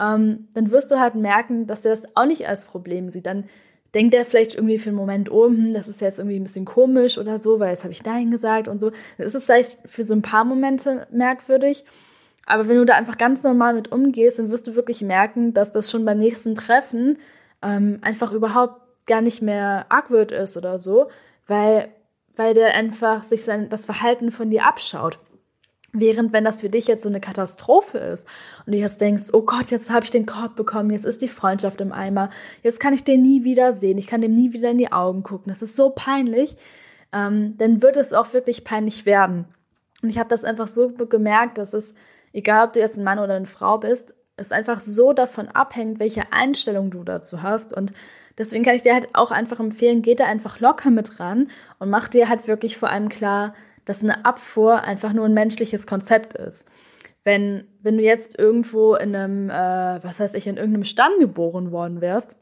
Ähm, 0.00 0.48
dann 0.54 0.70
wirst 0.70 0.90
du 0.90 0.98
halt 0.98 1.16
merken, 1.16 1.66
dass 1.66 1.84
er 1.84 1.90
das 1.94 2.04
auch 2.14 2.24
nicht 2.24 2.48
als 2.48 2.64
Problem 2.64 3.10
sieht. 3.10 3.26
Dann 3.26 3.44
denkt 3.92 4.14
er 4.14 4.24
vielleicht 4.24 4.54
irgendwie 4.54 4.78
für 4.78 4.90
einen 4.90 4.96
Moment, 4.96 5.30
oh, 5.30 5.46
hm, 5.46 5.72
das 5.72 5.88
ist 5.88 6.00
jetzt 6.00 6.18
irgendwie 6.18 6.38
ein 6.38 6.44
bisschen 6.44 6.64
komisch 6.64 7.18
oder 7.18 7.38
so, 7.38 7.60
weil 7.60 7.70
jetzt 7.70 7.84
habe 7.84 7.92
ich 7.92 8.04
Nein 8.04 8.30
gesagt 8.30 8.68
und 8.68 8.80
so. 8.80 8.90
Dann 9.18 9.26
ist 9.26 9.34
es 9.34 9.44
vielleicht 9.44 9.78
für 9.84 10.04
so 10.04 10.14
ein 10.14 10.22
paar 10.22 10.44
Momente 10.44 11.06
merkwürdig. 11.10 11.84
Aber 12.46 12.68
wenn 12.68 12.76
du 12.76 12.84
da 12.84 12.94
einfach 12.94 13.18
ganz 13.18 13.44
normal 13.44 13.74
mit 13.74 13.92
umgehst, 13.92 14.38
dann 14.38 14.50
wirst 14.50 14.66
du 14.66 14.74
wirklich 14.74 15.02
merken, 15.02 15.54
dass 15.54 15.72
das 15.72 15.90
schon 15.90 16.04
beim 16.04 16.18
nächsten 16.18 16.54
Treffen 16.54 17.18
ähm, 17.62 17.98
einfach 18.02 18.32
überhaupt 18.32 18.80
gar 19.06 19.20
nicht 19.20 19.42
mehr 19.42 19.86
argwürd 19.88 20.32
ist 20.32 20.56
oder 20.56 20.78
so, 20.78 21.10
weil, 21.46 21.88
weil 22.36 22.54
der 22.54 22.74
einfach 22.74 23.24
sich 23.24 23.44
sein, 23.44 23.68
das 23.68 23.84
Verhalten 23.84 24.30
von 24.30 24.50
dir 24.50 24.66
abschaut. 24.66 25.18
Während 25.92 26.32
wenn 26.32 26.44
das 26.44 26.60
für 26.60 26.68
dich 26.68 26.86
jetzt 26.86 27.02
so 27.02 27.08
eine 27.08 27.20
Katastrophe 27.20 27.98
ist 27.98 28.26
und 28.64 28.72
du 28.72 28.78
jetzt 28.78 29.00
denkst, 29.00 29.30
oh 29.32 29.42
Gott, 29.42 29.72
jetzt 29.72 29.90
habe 29.90 30.04
ich 30.04 30.12
den 30.12 30.26
Korb 30.26 30.54
bekommen, 30.54 30.90
jetzt 30.90 31.04
ist 31.04 31.20
die 31.20 31.28
Freundschaft 31.28 31.80
im 31.80 31.90
Eimer, 31.90 32.30
jetzt 32.62 32.78
kann 32.78 32.94
ich 32.94 33.02
den 33.02 33.22
nie 33.22 33.42
wieder 33.42 33.72
sehen, 33.72 33.98
ich 33.98 34.06
kann 34.06 34.20
dem 34.20 34.32
nie 34.32 34.52
wieder 34.52 34.70
in 34.70 34.78
die 34.78 34.92
Augen 34.92 35.24
gucken, 35.24 35.50
das 35.50 35.62
ist 35.62 35.74
so 35.74 35.90
peinlich, 35.90 36.56
ähm, 37.12 37.56
dann 37.58 37.82
wird 37.82 37.96
es 37.96 38.12
auch 38.12 38.32
wirklich 38.32 38.62
peinlich 38.62 39.04
werden. 39.04 39.46
Und 40.00 40.10
ich 40.10 40.18
habe 40.18 40.28
das 40.28 40.44
einfach 40.44 40.68
so 40.68 40.90
gemerkt, 40.90 41.58
dass 41.58 41.74
es, 41.74 41.94
egal 42.32 42.66
ob 42.66 42.72
du 42.72 42.80
jetzt 42.80 42.98
ein 42.98 43.04
Mann 43.04 43.18
oder 43.18 43.34
eine 43.34 43.46
Frau 43.46 43.78
bist, 43.78 44.14
es 44.36 44.52
einfach 44.52 44.80
so 44.80 45.12
davon 45.12 45.48
abhängt, 45.48 46.00
welche 46.00 46.32
Einstellung 46.32 46.90
du 46.90 47.04
dazu 47.04 47.42
hast. 47.42 47.76
Und 47.76 47.92
deswegen 48.38 48.64
kann 48.64 48.74
ich 48.74 48.82
dir 48.82 48.94
halt 48.94 49.08
auch 49.12 49.30
einfach 49.30 49.60
empfehlen, 49.60 50.02
geh 50.02 50.14
da 50.14 50.24
einfach 50.24 50.60
locker 50.60 50.90
mit 50.90 51.20
ran 51.20 51.48
und 51.78 51.90
mach 51.90 52.08
dir 52.08 52.28
halt 52.28 52.48
wirklich 52.48 52.76
vor 52.76 52.90
allem 52.90 53.08
klar, 53.08 53.54
dass 53.84 54.02
eine 54.02 54.24
Abfuhr 54.24 54.82
einfach 54.82 55.12
nur 55.12 55.26
ein 55.26 55.34
menschliches 55.34 55.86
Konzept 55.86 56.34
ist. 56.34 56.68
Wenn, 57.22 57.64
wenn 57.82 57.98
du 57.98 58.02
jetzt 58.02 58.38
irgendwo 58.38 58.94
in 58.94 59.14
einem, 59.14 59.50
äh, 59.50 60.02
was 60.02 60.20
weiß 60.20 60.34
ich, 60.34 60.46
in 60.46 60.56
irgendeinem 60.56 60.84
Stamm 60.84 61.12
geboren 61.18 61.70
worden 61.70 62.00
wärst 62.00 62.36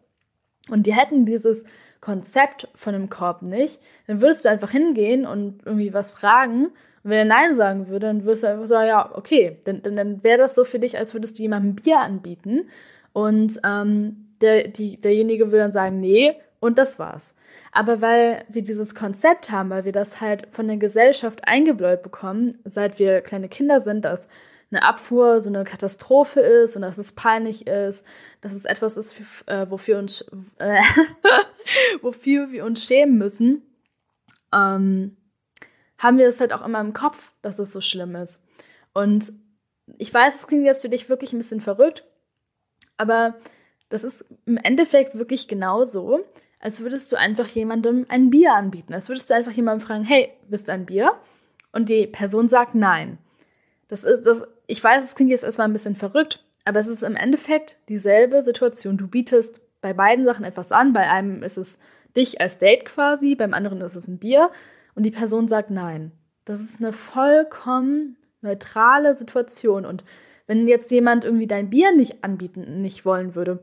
und 0.70 0.86
die 0.86 0.94
hätten 0.94 1.26
dieses 1.26 1.64
Konzept 2.00 2.68
von 2.74 2.94
einem 2.94 3.08
Korb 3.08 3.42
nicht, 3.42 3.80
dann 4.06 4.20
würdest 4.20 4.44
du 4.44 4.50
einfach 4.50 4.70
hingehen 4.70 5.26
und 5.26 5.62
irgendwie 5.64 5.92
was 5.92 6.12
fragen. 6.12 6.68
Wenn 7.08 7.18
er 7.18 7.24
Nein 7.24 7.54
sagen 7.54 7.88
würde, 7.88 8.06
dann 8.06 8.24
würdest 8.24 8.44
du 8.44 8.48
einfach 8.48 8.66
sagen, 8.66 8.88
ja, 8.88 9.10
okay, 9.14 9.58
dann, 9.64 9.82
dann, 9.82 9.96
dann 9.96 10.22
wäre 10.22 10.38
das 10.38 10.54
so 10.54 10.64
für 10.64 10.78
dich, 10.78 10.98
als 10.98 11.14
würdest 11.14 11.38
du 11.38 11.42
jemandem 11.42 11.74
Bier 11.76 12.00
anbieten. 12.00 12.68
Und 13.12 13.60
ähm, 13.64 14.28
der, 14.40 14.68
die, 14.68 15.00
derjenige 15.00 15.46
würde 15.46 15.58
dann 15.58 15.72
sagen, 15.72 16.00
nee, 16.00 16.34
und 16.60 16.78
das 16.78 16.98
war's. 16.98 17.34
Aber 17.72 18.00
weil 18.00 18.44
wir 18.48 18.62
dieses 18.62 18.94
Konzept 18.94 19.50
haben, 19.50 19.70
weil 19.70 19.84
wir 19.84 19.92
das 19.92 20.20
halt 20.20 20.48
von 20.50 20.66
der 20.68 20.78
Gesellschaft 20.78 21.46
eingebläut 21.46 22.02
bekommen, 22.02 22.58
seit 22.64 22.98
wir 22.98 23.20
kleine 23.20 23.48
Kinder 23.48 23.80
sind, 23.80 24.04
dass 24.04 24.28
eine 24.70 24.82
Abfuhr 24.82 25.40
so 25.40 25.48
eine 25.48 25.64
Katastrophe 25.64 26.40
ist 26.40 26.76
und 26.76 26.82
dass 26.82 26.98
es 26.98 27.12
peinlich 27.12 27.66
ist, 27.66 28.04
dass 28.40 28.52
es 28.52 28.64
etwas 28.64 28.96
ist, 28.96 29.14
für, 29.14 29.24
äh, 29.46 29.70
wofür, 29.70 29.98
uns, 29.98 30.30
äh, 30.58 30.82
wofür 32.02 32.50
wir 32.50 32.64
uns 32.64 32.84
schämen 32.84 33.16
müssen, 33.16 33.62
ähm, 34.54 35.16
haben 35.98 36.18
wir 36.18 36.28
es 36.28 36.40
halt 36.40 36.52
auch 36.52 36.64
immer 36.64 36.80
im 36.80 36.92
Kopf, 36.92 37.32
dass 37.42 37.58
es 37.58 37.72
so 37.72 37.80
schlimm 37.80 38.16
ist. 38.16 38.42
Und 38.94 39.32
ich 39.98 40.12
weiß, 40.12 40.34
es 40.34 40.46
klingt 40.46 40.64
jetzt 40.64 40.82
für 40.82 40.88
dich 40.88 41.08
wirklich 41.08 41.32
ein 41.32 41.38
bisschen 41.38 41.60
verrückt, 41.60 42.04
aber 42.96 43.36
das 43.88 44.04
ist 44.04 44.24
im 44.46 44.56
Endeffekt 44.56 45.18
wirklich 45.18 45.48
genauso 45.48 46.24
als 46.60 46.82
würdest 46.82 47.10
du 47.12 47.16
einfach 47.16 47.46
jemandem 47.48 48.06
ein 48.08 48.30
Bier 48.30 48.54
anbieten. 48.54 48.94
Als 48.94 49.08
würdest 49.08 49.30
du 49.30 49.34
einfach 49.34 49.52
jemandem 49.52 49.86
fragen, 49.86 50.04
hey, 50.04 50.32
willst 50.48 50.68
du 50.68 50.72
ein 50.72 50.86
Bier? 50.86 51.12
Und 51.72 51.88
die 51.88 52.06
Person 52.06 52.48
sagt 52.48 52.74
nein. 52.74 53.18
Das 53.88 54.04
ist, 54.04 54.22
das, 54.22 54.42
ich 54.66 54.82
weiß, 54.82 55.04
es 55.04 55.14
klingt 55.14 55.30
jetzt 55.30 55.44
erstmal 55.44 55.68
ein 55.68 55.72
bisschen 55.72 55.96
verrückt, 55.96 56.44
aber 56.64 56.80
es 56.80 56.88
ist 56.88 57.02
im 57.02 57.16
Endeffekt 57.16 57.76
dieselbe 57.88 58.42
Situation. 58.42 58.96
Du 58.96 59.06
bietest 59.06 59.60
bei 59.80 59.92
beiden 59.92 60.24
Sachen 60.24 60.44
etwas 60.44 60.72
an. 60.72 60.92
Bei 60.92 61.08
einem 61.08 61.42
ist 61.42 61.56
es 61.56 61.78
dich 62.16 62.40
als 62.40 62.58
Date 62.58 62.84
quasi, 62.84 63.34
beim 63.34 63.54
anderen 63.54 63.80
ist 63.80 63.94
es 63.94 64.08
ein 64.08 64.18
Bier 64.18 64.50
und 64.98 65.04
die 65.04 65.12
Person 65.12 65.46
sagt 65.46 65.70
nein. 65.70 66.10
Das 66.44 66.58
ist 66.58 66.80
eine 66.80 66.92
vollkommen 66.92 68.16
neutrale 68.40 69.14
Situation. 69.14 69.86
Und 69.86 70.02
wenn 70.48 70.66
jetzt 70.66 70.90
jemand 70.90 71.24
irgendwie 71.24 71.46
dein 71.46 71.70
Bier 71.70 71.94
nicht 71.94 72.24
anbieten, 72.24 72.82
nicht 72.82 73.04
wollen 73.04 73.36
würde, 73.36 73.60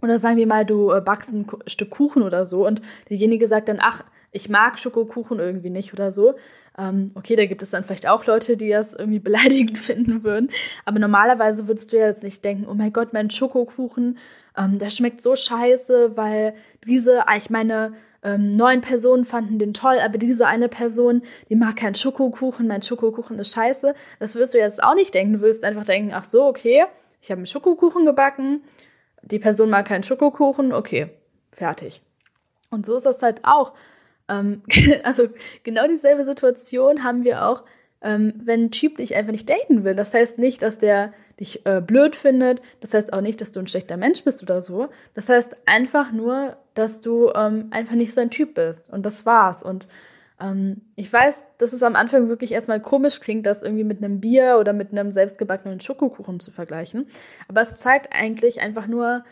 oder 0.00 0.20
sagen 0.20 0.36
wir 0.36 0.46
mal, 0.46 0.64
du 0.64 0.92
äh, 0.92 1.00
backst 1.00 1.32
ein 1.32 1.46
Stück 1.66 1.90
Kuchen 1.90 2.22
oder 2.22 2.46
so 2.46 2.64
und 2.64 2.80
derjenige 3.10 3.48
sagt 3.48 3.68
dann, 3.68 3.78
ach, 3.80 4.04
ich 4.30 4.48
mag 4.48 4.78
Schokokuchen 4.78 5.40
irgendwie 5.40 5.70
nicht 5.70 5.92
oder 5.92 6.12
so. 6.12 6.36
Ähm, 6.78 7.10
okay, 7.16 7.34
da 7.34 7.46
gibt 7.46 7.64
es 7.64 7.70
dann 7.70 7.82
vielleicht 7.82 8.08
auch 8.08 8.24
Leute, 8.26 8.56
die 8.56 8.68
das 8.68 8.94
irgendwie 8.94 9.18
beleidigend 9.18 9.78
finden 9.78 10.22
würden. 10.22 10.48
Aber 10.84 11.00
normalerweise 11.00 11.66
würdest 11.66 11.92
du 11.92 11.98
ja 11.98 12.06
jetzt 12.06 12.22
nicht 12.22 12.44
denken, 12.44 12.68
oh 12.70 12.74
mein 12.74 12.92
Gott, 12.92 13.12
mein 13.12 13.30
Schokokuchen, 13.30 14.18
ähm, 14.56 14.78
der 14.78 14.90
schmeckt 14.90 15.22
so 15.22 15.34
scheiße, 15.34 16.16
weil 16.16 16.54
diese, 16.86 17.26
ah, 17.26 17.36
ich 17.36 17.50
meine, 17.50 17.94
ähm, 18.22 18.50
neun 18.50 18.80
Personen 18.80 19.24
fanden 19.24 19.58
den 19.58 19.74
toll, 19.74 19.98
aber 20.00 20.18
diese 20.18 20.46
eine 20.46 20.68
Person, 20.68 21.22
die 21.48 21.56
mag 21.56 21.76
keinen 21.76 21.94
Schokokuchen, 21.94 22.66
mein 22.66 22.82
Schokokuchen 22.82 23.38
ist 23.38 23.54
scheiße. 23.54 23.94
Das 24.18 24.34
wirst 24.34 24.54
du 24.54 24.58
jetzt 24.58 24.82
auch 24.82 24.94
nicht 24.94 25.14
denken. 25.14 25.34
Du 25.34 25.40
wirst 25.40 25.64
einfach 25.64 25.84
denken, 25.84 26.12
ach 26.12 26.24
so, 26.24 26.44
okay, 26.46 26.84
ich 27.20 27.30
habe 27.30 27.38
einen 27.38 27.46
Schokokuchen 27.46 28.06
gebacken 28.06 28.62
die 29.22 29.38
Person 29.38 29.70
mag 29.70 29.86
keinen 29.86 30.02
Schokokuchen, 30.02 30.72
okay, 30.72 31.10
fertig. 31.52 32.02
Und 32.70 32.86
so 32.86 32.96
ist 32.96 33.06
das 33.06 33.22
halt 33.22 33.40
auch. 33.44 33.74
Ähm, 34.28 34.62
also 35.04 35.28
genau 35.64 35.86
dieselbe 35.86 36.24
Situation 36.24 37.04
haben 37.04 37.24
wir 37.24 37.46
auch, 37.46 37.62
ähm, 38.02 38.34
wenn 38.36 38.64
ein 38.64 38.70
Typ 38.70 38.96
dich 38.96 39.14
einfach 39.14 39.32
nicht 39.32 39.48
daten 39.48 39.84
will. 39.84 39.94
Das 39.94 40.14
heißt 40.14 40.38
nicht, 40.38 40.62
dass 40.62 40.78
der 40.78 41.12
dich 41.40 41.64
äh, 41.66 41.80
blöd 41.80 42.16
findet. 42.16 42.60
Das 42.80 42.94
heißt 42.94 43.12
auch 43.12 43.20
nicht, 43.20 43.40
dass 43.40 43.52
du 43.52 43.60
ein 43.60 43.66
schlechter 43.66 43.96
Mensch 43.96 44.24
bist 44.24 44.42
oder 44.42 44.60
so. 44.62 44.88
Das 45.14 45.28
heißt 45.28 45.56
einfach 45.66 46.12
nur, 46.12 46.56
dass 46.74 47.00
du 47.00 47.30
ähm, 47.34 47.68
einfach 47.70 47.94
nicht 47.94 48.12
sein 48.12 48.30
Typ 48.30 48.54
bist. 48.54 48.92
Und 48.92 49.06
das 49.06 49.26
war's. 49.26 49.62
Und 49.62 49.88
ähm, 50.40 50.82
ich 50.96 51.12
weiß, 51.12 51.36
dass 51.58 51.72
es 51.72 51.82
am 51.82 51.96
Anfang 51.96 52.28
wirklich 52.28 52.52
erstmal 52.52 52.80
komisch 52.80 53.20
klingt, 53.20 53.46
das 53.46 53.62
irgendwie 53.62 53.84
mit 53.84 53.98
einem 53.98 54.20
Bier 54.20 54.58
oder 54.60 54.72
mit 54.72 54.92
einem 54.92 55.10
selbstgebackenen 55.10 55.80
Schokokuchen 55.80 56.40
zu 56.40 56.50
vergleichen. 56.50 57.08
Aber 57.48 57.60
es 57.60 57.76
zeigt 57.78 58.12
eigentlich 58.12 58.60
einfach 58.60 58.86
nur, 58.86 59.24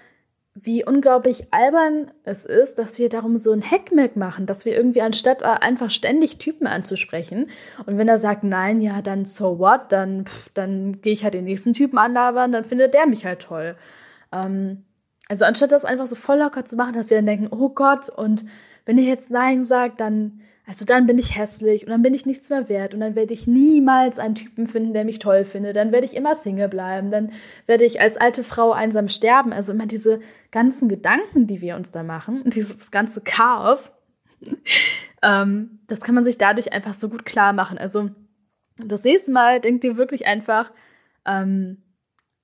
wie 0.58 0.84
unglaublich 0.84 1.52
albern 1.52 2.10
es 2.24 2.46
ist, 2.46 2.78
dass 2.78 2.98
wir 2.98 3.10
darum 3.10 3.36
so 3.36 3.52
ein 3.52 3.62
Hackmack 3.62 4.16
machen, 4.16 4.46
dass 4.46 4.64
wir 4.64 4.74
irgendwie 4.74 5.02
anstatt 5.02 5.42
äh, 5.42 5.46
einfach 5.46 5.90
ständig 5.90 6.38
Typen 6.38 6.66
anzusprechen 6.66 7.50
und 7.84 7.98
wenn 7.98 8.08
er 8.08 8.18
sagt 8.18 8.42
nein, 8.42 8.80
ja, 8.80 9.02
dann 9.02 9.26
so 9.26 9.58
what, 9.58 9.92
dann, 9.92 10.24
dann 10.54 11.00
gehe 11.02 11.12
ich 11.12 11.24
halt 11.24 11.34
den 11.34 11.44
nächsten 11.44 11.74
Typen 11.74 11.98
anlabern, 11.98 12.52
dann 12.52 12.64
findet 12.64 12.94
der 12.94 13.06
mich 13.06 13.26
halt 13.26 13.40
toll. 13.40 13.76
Ähm, 14.32 14.84
also 15.28 15.44
anstatt 15.44 15.72
das 15.72 15.84
einfach 15.84 16.06
so 16.06 16.16
voll 16.16 16.38
locker 16.38 16.64
zu 16.64 16.76
machen, 16.76 16.94
dass 16.94 17.10
wir 17.10 17.18
dann 17.18 17.26
denken, 17.26 17.48
oh 17.50 17.68
Gott, 17.68 18.08
und 18.08 18.44
wenn 18.86 18.98
ihr 18.98 19.04
jetzt 19.04 19.30
Nein 19.30 19.64
sagt, 19.64 20.00
dann, 20.00 20.40
also 20.66 20.84
dann 20.84 21.06
bin 21.06 21.16
ich 21.16 21.36
hässlich 21.36 21.84
und 21.84 21.90
dann 21.90 22.02
bin 22.02 22.12
ich 22.12 22.26
nichts 22.26 22.50
mehr 22.50 22.68
wert 22.68 22.92
und 22.92 22.98
dann 22.98 23.14
werde 23.14 23.32
ich 23.32 23.46
niemals 23.46 24.18
einen 24.18 24.34
Typen 24.34 24.66
finden, 24.66 24.92
der 24.92 25.04
mich 25.04 25.20
toll 25.20 25.44
findet. 25.44 25.76
Dann 25.76 25.92
werde 25.92 26.04
ich 26.04 26.16
immer 26.16 26.34
Single 26.34 26.68
bleiben. 26.68 27.10
Dann 27.10 27.30
werde 27.66 27.84
ich 27.84 28.00
als 28.00 28.16
alte 28.16 28.42
Frau 28.42 28.72
einsam 28.72 29.06
sterben. 29.06 29.52
Also 29.52 29.72
immer 29.72 29.86
diese 29.86 30.18
ganzen 30.50 30.88
Gedanken, 30.88 31.46
die 31.46 31.60
wir 31.60 31.76
uns 31.76 31.92
da 31.92 32.02
machen 32.02 32.42
und 32.42 32.54
dieses 32.56 32.90
ganze 32.90 33.20
Chaos, 33.20 33.92
ähm, 35.22 35.78
das 35.86 36.00
kann 36.00 36.16
man 36.16 36.24
sich 36.24 36.36
dadurch 36.36 36.72
einfach 36.72 36.94
so 36.94 37.10
gut 37.10 37.24
klar 37.24 37.52
machen. 37.52 37.78
Also 37.78 38.10
das 38.84 39.04
nächste 39.04 39.30
Mal 39.30 39.60
denkt 39.60 39.84
ihr 39.84 39.96
wirklich 39.96 40.26
einfach, 40.26 40.72
ähm, 41.24 41.82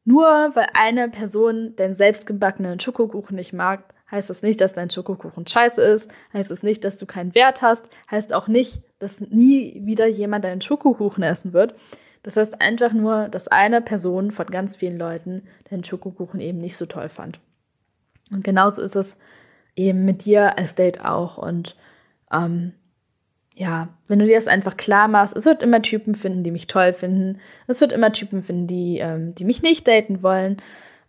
nur 0.04 0.26
weil 0.54 0.68
eine 0.74 1.08
Person 1.08 1.74
den 1.74 1.94
selbstgebackenen 1.94 2.78
Schokokuchen 2.78 3.35
nicht 3.35 3.52
mag, 3.52 3.94
heißt 4.12 4.31
das 4.31 4.42
nicht, 4.42 4.61
dass 4.61 4.75
dein 4.75 4.90
Schokokuchen 4.90 5.46
scheiße 5.46 5.83
ist, 5.83 6.11
heißt 6.33 6.51
es 6.51 6.59
das 6.61 6.62
nicht, 6.62 6.85
dass 6.85 6.98
du 6.98 7.07
keinen 7.07 7.35
Wert 7.35 7.62
hast, 7.62 7.85
heißt 8.11 8.33
auch 8.33 8.46
nicht, 8.46 8.83
dass 8.98 9.20
nie 9.20 9.81
wieder 9.85 10.07
jemand 10.07 10.44
deinen 10.44 10.61
Schokokuchen 10.61 11.25
essen 11.25 11.53
wird. 11.53 11.75
Das 12.22 12.37
heißt 12.37 12.61
einfach 12.61 12.92
nur, 12.92 13.29
dass 13.29 13.48
eine 13.48 13.81
Person 13.81 14.31
von 14.31 14.46
ganz 14.46 14.77
vielen 14.77 14.98
Leuten 14.98 15.42
deinen 15.70 15.83
Schokokuchen 15.83 16.38
eben 16.38 16.59
nicht 16.59 16.77
so 16.77 16.87
toll 16.87 17.09
fand. 17.09 17.40
Und 18.31 18.44
genauso 18.44 18.83
ist 18.83 18.94
es 18.94 19.16
eben 19.75 20.05
mit 20.05 20.25
dir 20.25 20.57
als 20.57 20.75
Date 20.75 21.05
auch. 21.05 21.38
Und 21.38 21.75
ähm, 22.33 22.75
ja, 23.55 23.88
wenn 24.07 24.18
du 24.18 24.27
dir 24.27 24.37
das 24.37 24.46
einfach 24.46 24.77
klar 24.77 25.09
machst, 25.09 25.37
es 25.37 25.46
wird 25.46 25.62
immer 25.62 25.83
Typen 25.83 26.14
finden, 26.14 26.44
die 26.44 26.51
mich 26.51 26.68
toll 26.68 26.92
finden. 26.92 27.40
Es 27.66 27.81
wird 27.81 27.92
immer 27.92 28.12
Typen 28.12 28.42
finden, 28.42 28.66
die, 28.66 28.98
ähm, 28.98 29.35
die 29.35 29.44
mich 29.44 29.62
nicht 29.62 29.88
daten 29.88 30.22
wollen. 30.22 30.59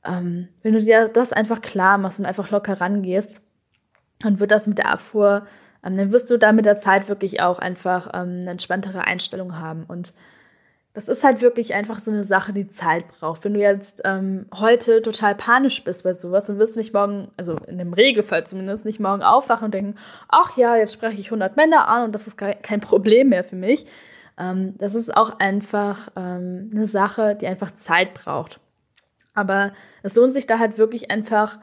Ähm, 0.06 0.50
wenn 0.62 0.74
du 0.74 0.82
dir 0.82 1.08
das 1.08 1.34
einfach 1.34 1.62
klar 1.62 1.98
machst 1.98 2.20
und 2.20 2.26
einfach 2.26 2.52
locker 2.52 2.80
rangehst, 2.80 3.40
dann 4.20 4.40
wird 4.40 4.52
das 4.52 4.68
mit 4.68 4.78
der 4.78 4.90
Abfuhr, 4.90 5.46
ähm, 5.84 5.98
dann 5.98 6.12
wirst 6.12 6.30
du 6.30 6.38
da 6.38 6.52
mit 6.52 6.66
der 6.66 6.78
Zeit 6.78 7.10
wirklich 7.10 7.42
auch 7.42 7.60
einfach 7.60 8.08
ähm, 8.14 8.40
eine 8.42 8.52
entspanntere 8.52 9.06
Einstellung 9.06 9.60
haben. 9.60 9.84
Und 9.86 10.14
das 10.94 11.08
ist 11.08 11.24
halt 11.24 11.42
wirklich 11.42 11.74
einfach 11.74 12.00
so 12.00 12.12
eine 12.12 12.24
Sache, 12.24 12.54
die 12.54 12.68
Zeit 12.68 13.08
braucht. 13.08 13.44
Wenn 13.44 13.56
du 13.56 13.60
jetzt 13.60 14.02
ähm, 14.06 14.46
heute 14.54 15.02
total 15.02 15.34
panisch 15.34 15.84
bist 15.84 16.04
bei 16.04 16.14
sowas, 16.14 16.46
dann 16.46 16.60
wirst 16.60 16.76
du 16.76 16.80
nicht 16.80 16.94
morgen, 16.94 17.32
also 17.36 17.56
in 17.68 17.80
dem 17.80 17.94
Regelfall 17.94 18.46
zumindest, 18.46 18.86
nicht 18.86 19.00
morgen 19.00 19.24
aufwachen 19.24 19.66
und 19.66 19.74
denken, 19.74 19.96
ach 20.30 20.56
ja, 20.56 20.76
jetzt 20.76 20.94
spreche 20.94 21.20
ich 21.20 21.28
100 21.28 21.58
Männer 21.58 21.88
an 21.88 22.04
und 22.04 22.12
das 22.14 22.28
ist 22.28 22.38
kein 22.38 22.80
Problem 22.80 23.30
mehr 23.30 23.44
für 23.44 23.56
mich. 23.56 23.88
Ähm, 24.38 24.76
das 24.78 24.94
ist 24.94 25.16
auch 25.16 25.40
einfach 25.40 26.10
ähm, 26.16 26.70
eine 26.72 26.86
Sache, 26.86 27.36
die 27.36 27.48
einfach 27.48 27.72
Zeit 27.72 28.14
braucht. 28.14 28.60
Aber 29.34 29.74
es 30.04 30.16
lohnt 30.16 30.34
sich 30.34 30.48
da 30.48 30.60
halt 30.60 30.78
wirklich 30.78 31.12
einfach, 31.12 31.60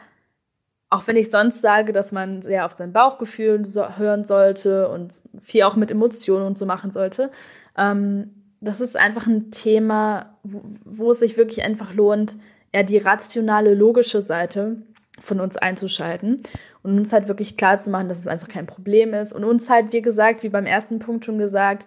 auch 0.89 1.07
wenn 1.07 1.17
ich 1.17 1.31
sonst 1.31 1.61
sage, 1.61 1.93
dass 1.93 2.13
man 2.13 2.43
sehr 2.43 2.67
auf 2.67 2.73
sein 2.77 2.93
Bauchgefühl 2.93 3.65
so 3.65 3.97
hören 3.97 4.25
sollte 4.25 4.89
und 4.89 5.21
viel 5.39 5.63
auch 5.63 5.77
mit 5.77 5.91
Emotionen 5.91 6.47
und 6.47 6.59
so 6.59 6.67
machen 6.67 6.91
sollte, 6.91 7.31
ähm, 7.77 8.35
das 8.61 8.81
ist 8.81 8.97
einfach 8.97 9.27
ein 9.27 9.51
Thema, 9.51 10.37
wo, 10.43 10.63
wo 10.85 11.11
es 11.13 11.21
sich 11.21 11.37
wirklich 11.37 11.63
einfach 11.63 11.95
lohnt, 11.95 12.37
eher 12.73 12.85
die 12.85 12.99
rationale, 12.99 13.75
logische 13.75 14.21
Seite 14.21 14.83
von 15.19 15.41
uns 15.41 15.57
einzuschalten 15.57 16.43
und 16.83 16.99
uns 16.99 17.13
halt 17.13 17.29
wirklich 17.29 17.57
klar 17.57 17.79
zu 17.79 17.91
machen, 17.91 18.09
dass 18.09 18.19
es 18.19 18.27
einfach 18.27 18.49
kein 18.49 18.67
Problem 18.67 19.15
ist. 19.15 19.33
Und 19.33 19.45
uns 19.45 19.69
halt, 19.69 19.93
wie 19.93 20.03
gesagt, 20.03 20.43
wie 20.43 20.49
beim 20.49 20.67
ersten 20.67 20.99
Punkt 20.99 21.25
schon 21.25 21.39
gesagt, 21.39 21.87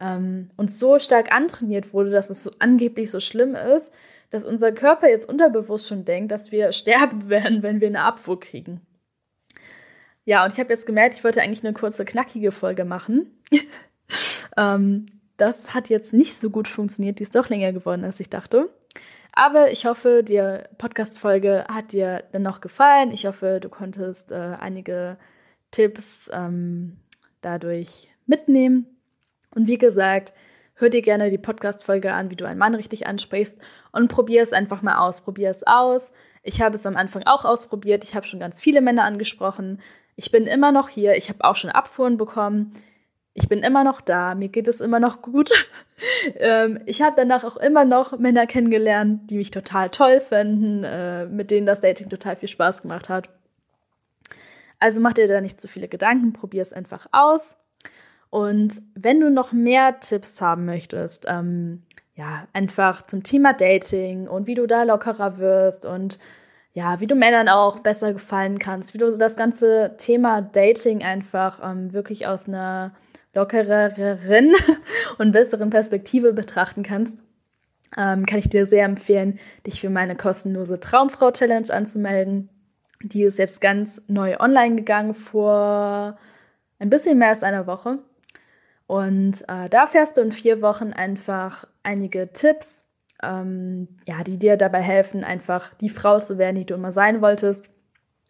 ähm, 0.00 0.48
uns 0.56 0.78
so 0.78 0.98
stark 0.98 1.32
antrainiert 1.32 1.92
wurde, 1.92 2.10
dass 2.10 2.30
es 2.30 2.42
so 2.42 2.50
angeblich 2.58 3.10
so 3.10 3.20
schlimm 3.20 3.54
ist, 3.54 3.94
dass 4.34 4.44
unser 4.44 4.72
Körper 4.72 5.08
jetzt 5.08 5.28
unterbewusst 5.28 5.88
schon 5.88 6.04
denkt, 6.04 6.32
dass 6.32 6.50
wir 6.50 6.72
sterben 6.72 7.28
werden, 7.28 7.62
wenn 7.62 7.80
wir 7.80 7.86
eine 7.86 8.02
Abfuhr 8.02 8.40
kriegen. 8.40 8.80
Ja, 10.24 10.44
und 10.44 10.52
ich 10.52 10.58
habe 10.58 10.72
jetzt 10.72 10.86
gemerkt, 10.86 11.16
ich 11.16 11.22
wollte 11.24 11.40
eigentlich 11.40 11.64
eine 11.64 11.74
kurze, 11.74 12.04
knackige 12.04 12.50
Folge 12.50 12.84
machen. 12.84 13.30
ähm, 14.56 15.06
das 15.36 15.72
hat 15.72 15.88
jetzt 15.88 16.12
nicht 16.12 16.36
so 16.36 16.50
gut 16.50 16.66
funktioniert, 16.66 17.18
die 17.18 17.22
ist 17.22 17.36
doch 17.36 17.48
länger 17.48 17.72
geworden, 17.72 18.04
als 18.04 18.18
ich 18.18 18.28
dachte. 18.28 18.70
Aber 19.32 19.70
ich 19.70 19.86
hoffe, 19.86 20.22
die 20.24 20.40
Podcast-Folge 20.78 21.66
hat 21.68 21.92
dir 21.92 22.24
dennoch 22.32 22.60
gefallen. 22.60 23.12
Ich 23.12 23.26
hoffe, 23.26 23.58
du 23.60 23.68
konntest 23.68 24.32
äh, 24.32 24.56
einige 24.58 25.16
Tipps 25.70 26.30
ähm, 26.32 26.96
dadurch 27.40 28.08
mitnehmen. 28.26 28.86
Und 29.54 29.68
wie 29.68 29.78
gesagt, 29.78 30.32
hör 30.74 30.88
dir 30.88 31.02
gerne 31.02 31.30
die 31.30 31.38
Podcast-Folge 31.38 32.12
an, 32.12 32.30
wie 32.30 32.36
du 32.36 32.46
einen 32.46 32.58
Mann 32.58 32.74
richtig 32.74 33.06
ansprichst 33.06 33.60
und 33.92 34.08
probier 34.08 34.42
es 34.42 34.52
einfach 34.52 34.82
mal 34.82 34.96
aus. 34.96 35.20
Probier 35.20 35.50
es 35.50 35.66
aus. 35.66 36.12
Ich 36.42 36.60
habe 36.60 36.76
es 36.76 36.86
am 36.86 36.96
Anfang 36.96 37.22
auch 37.24 37.44
ausprobiert. 37.44 38.04
Ich 38.04 38.14
habe 38.14 38.26
schon 38.26 38.40
ganz 38.40 38.60
viele 38.60 38.80
Männer 38.80 39.04
angesprochen. 39.04 39.80
Ich 40.16 40.30
bin 40.30 40.46
immer 40.46 40.72
noch 40.72 40.88
hier. 40.88 41.16
Ich 41.16 41.28
habe 41.28 41.44
auch 41.44 41.56
schon 41.56 41.70
Abfuhren 41.70 42.16
bekommen 42.16 42.74
ich 43.36 43.48
bin 43.48 43.64
immer 43.64 43.82
noch 43.82 44.00
da, 44.00 44.36
mir 44.36 44.48
geht 44.48 44.68
es 44.68 44.80
immer 44.80 45.00
noch 45.00 45.20
gut. 45.20 45.50
ähm, 46.36 46.80
ich 46.86 47.02
habe 47.02 47.14
danach 47.16 47.42
auch 47.42 47.56
immer 47.56 47.84
noch 47.84 48.16
Männer 48.16 48.46
kennengelernt, 48.46 49.28
die 49.28 49.36
mich 49.36 49.50
total 49.50 49.90
toll 49.90 50.20
finden, 50.20 50.84
äh, 50.84 51.26
mit 51.26 51.50
denen 51.50 51.66
das 51.66 51.80
Dating 51.80 52.08
total 52.08 52.36
viel 52.36 52.48
Spaß 52.48 52.82
gemacht 52.82 53.08
hat. 53.08 53.28
Also 54.78 55.00
mach 55.00 55.14
dir 55.14 55.26
da 55.26 55.40
nicht 55.40 55.60
zu 55.60 55.66
viele 55.66 55.88
Gedanken, 55.88 56.32
probier 56.32 56.62
es 56.62 56.72
einfach 56.72 57.06
aus. 57.10 57.56
Und 58.34 58.82
wenn 58.96 59.20
du 59.20 59.30
noch 59.30 59.52
mehr 59.52 60.00
Tipps 60.00 60.40
haben 60.40 60.64
möchtest, 60.64 61.24
ähm, 61.28 61.84
ja, 62.16 62.48
einfach 62.52 63.02
zum 63.06 63.22
Thema 63.22 63.52
Dating 63.52 64.26
und 64.26 64.48
wie 64.48 64.56
du 64.56 64.66
da 64.66 64.82
lockerer 64.82 65.38
wirst 65.38 65.86
und 65.86 66.18
ja, 66.72 66.98
wie 66.98 67.06
du 67.06 67.14
Männern 67.14 67.48
auch 67.48 67.78
besser 67.78 68.12
gefallen 68.12 68.58
kannst, 68.58 68.92
wie 68.92 68.98
du 68.98 69.16
das 69.16 69.36
ganze 69.36 69.94
Thema 69.98 70.42
Dating 70.42 71.04
einfach 71.04 71.60
ähm, 71.62 71.92
wirklich 71.92 72.26
aus 72.26 72.48
einer 72.48 72.96
lockereren 73.34 74.52
und 75.18 75.30
besseren 75.30 75.70
Perspektive 75.70 76.32
betrachten 76.32 76.82
kannst, 76.82 77.22
ähm, 77.96 78.26
kann 78.26 78.40
ich 78.40 78.48
dir 78.48 78.66
sehr 78.66 78.84
empfehlen, 78.84 79.38
dich 79.64 79.80
für 79.80 79.90
meine 79.90 80.16
kostenlose 80.16 80.80
Traumfrau-Challenge 80.80 81.72
anzumelden. 81.72 82.48
Die 83.00 83.22
ist 83.22 83.38
jetzt 83.38 83.60
ganz 83.60 84.02
neu 84.08 84.38
online 84.40 84.74
gegangen 84.74 85.14
vor 85.14 86.18
ein 86.80 86.90
bisschen 86.90 87.16
mehr 87.16 87.28
als 87.28 87.44
einer 87.44 87.68
Woche. 87.68 88.00
Und 88.86 89.42
äh, 89.48 89.68
da 89.68 89.86
fährst 89.86 90.16
du 90.16 90.20
in 90.20 90.32
vier 90.32 90.60
Wochen 90.62 90.92
einfach 90.92 91.66
einige 91.82 92.32
Tipps, 92.32 92.84
ähm, 93.22 93.88
ja, 94.06 94.22
die 94.22 94.38
dir 94.38 94.56
dabei 94.56 94.82
helfen, 94.82 95.24
einfach 95.24 95.74
die 95.74 95.88
Frau 95.88 96.18
zu 96.18 96.38
werden, 96.38 96.56
die 96.56 96.66
du 96.66 96.74
immer 96.74 96.92
sein 96.92 97.22
wolltest. 97.22 97.70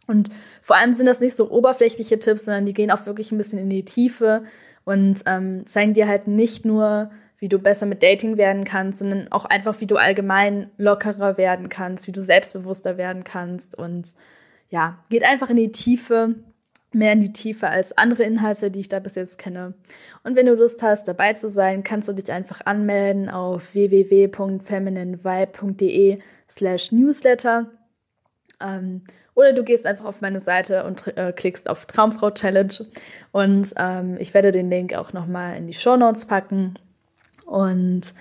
Und 0.07 0.31
vor 0.63 0.77
allem 0.77 0.93
sind 0.93 1.07
das 1.07 1.21
nicht 1.21 1.35
so 1.35 1.51
oberflächliche 1.51 2.19
Tipps, 2.19 2.45
sondern 2.45 2.67
die 2.67 2.75
gehen 2.75 2.91
auch 2.91 3.07
wirklich 3.07 3.33
ein 3.33 3.39
bisschen 3.39 3.59
in 3.59 3.71
die 3.71 3.85
Tiefe, 3.85 4.45
und 4.85 5.23
ähm, 5.27 5.67
zeigen 5.67 5.95
dir 5.95 6.07
halt 6.07 6.29
nicht 6.29 6.65
nur, 6.65 7.11
wie 7.39 7.49
du 7.49 7.59
besser 7.59 7.87
mit 7.87 8.03
Dating 8.03 8.37
werden 8.37 8.65
kannst, 8.65 9.01
sondern 9.01 9.31
auch 9.33 9.45
einfach, 9.45 9.81
wie 9.81 9.87
du 9.87 9.97
allgemein 9.97 10.71
lockerer 10.77 11.37
werden 11.37 11.69
kannst, 11.69 12.07
wie 12.07 12.13
du 12.13 12.23
selbstbewusster 12.23 12.97
werden 12.97 13.25
kannst 13.25 13.77
und 13.77 14.13
ja, 14.71 14.99
geht 15.11 15.25
einfach 15.25 15.51
in 15.51 15.57
die 15.57 15.73
Tiefe, 15.73 16.37
mehr 16.95 17.13
in 17.13 17.21
die 17.21 17.33
Tiefe 17.33 17.69
als 17.69 17.97
andere 17.97 18.25
Inhalte, 18.25 18.71
die 18.71 18.81
ich 18.81 18.89
da 18.89 18.99
bis 18.99 19.15
jetzt 19.15 19.39
kenne. 19.39 19.75
Und 20.23 20.37
wenn 20.37 20.47
du 20.47 20.55
Lust 20.55 20.83
hast, 20.83 21.09
dabei 21.09 21.33
zu 21.33 21.49
sein, 21.51 21.85
kannst 21.85 22.09
du 22.09 22.13
dich 22.13 22.33
einfach 22.33 22.61
anmelden 22.65 23.29
auf 23.29 23.75
www.femininevibe.de 23.75 26.19
slash 26.49 26.93
newsletter. 26.93 27.67
Ähm, 28.61 29.03
oder 29.35 29.53
du 29.53 29.65
gehst 29.65 29.85
einfach 29.85 30.05
auf 30.05 30.21
meine 30.21 30.41
Seite 30.41 30.85
und 30.85 31.17
äh, 31.17 31.33
klickst 31.33 31.69
auf 31.69 31.87
Traumfrau 31.87 32.31
Challenge. 32.31 32.73
Und 33.33 33.75
ähm, 33.77 34.17
ich 34.19 34.33
werde 34.33 34.53
den 34.53 34.71
Link 34.71 34.95
auch 34.95 35.13
nochmal 35.13 35.57
in 35.57 35.67
die 35.67 35.75
Show 35.75 35.97
Notes 35.97 36.27
packen. 36.27 36.79
Und 37.45 38.15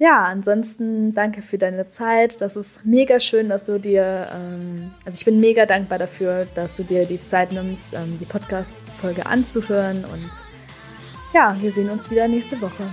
ja, 0.00 0.24
ansonsten 0.24 1.12
danke 1.12 1.42
für 1.42 1.58
deine 1.58 1.90
Zeit. 1.90 2.40
Das 2.40 2.56
ist 2.56 2.86
mega 2.86 3.20
schön, 3.20 3.50
dass 3.50 3.64
du 3.64 3.78
dir, 3.78 4.28
ähm, 4.34 4.92
also 5.04 5.18
ich 5.18 5.26
bin 5.26 5.40
mega 5.40 5.66
dankbar 5.66 5.98
dafür, 5.98 6.46
dass 6.54 6.72
du 6.72 6.84
dir 6.84 7.04
die 7.04 7.22
Zeit 7.22 7.52
nimmst, 7.52 7.92
ähm, 7.92 8.18
die 8.18 8.24
Podcast-Folge 8.24 9.26
anzuhören. 9.26 10.06
Und 10.06 10.30
ja, 11.34 11.54
wir 11.60 11.70
sehen 11.70 11.90
uns 11.90 12.10
wieder 12.10 12.28
nächste 12.28 12.58
Woche. 12.62 12.84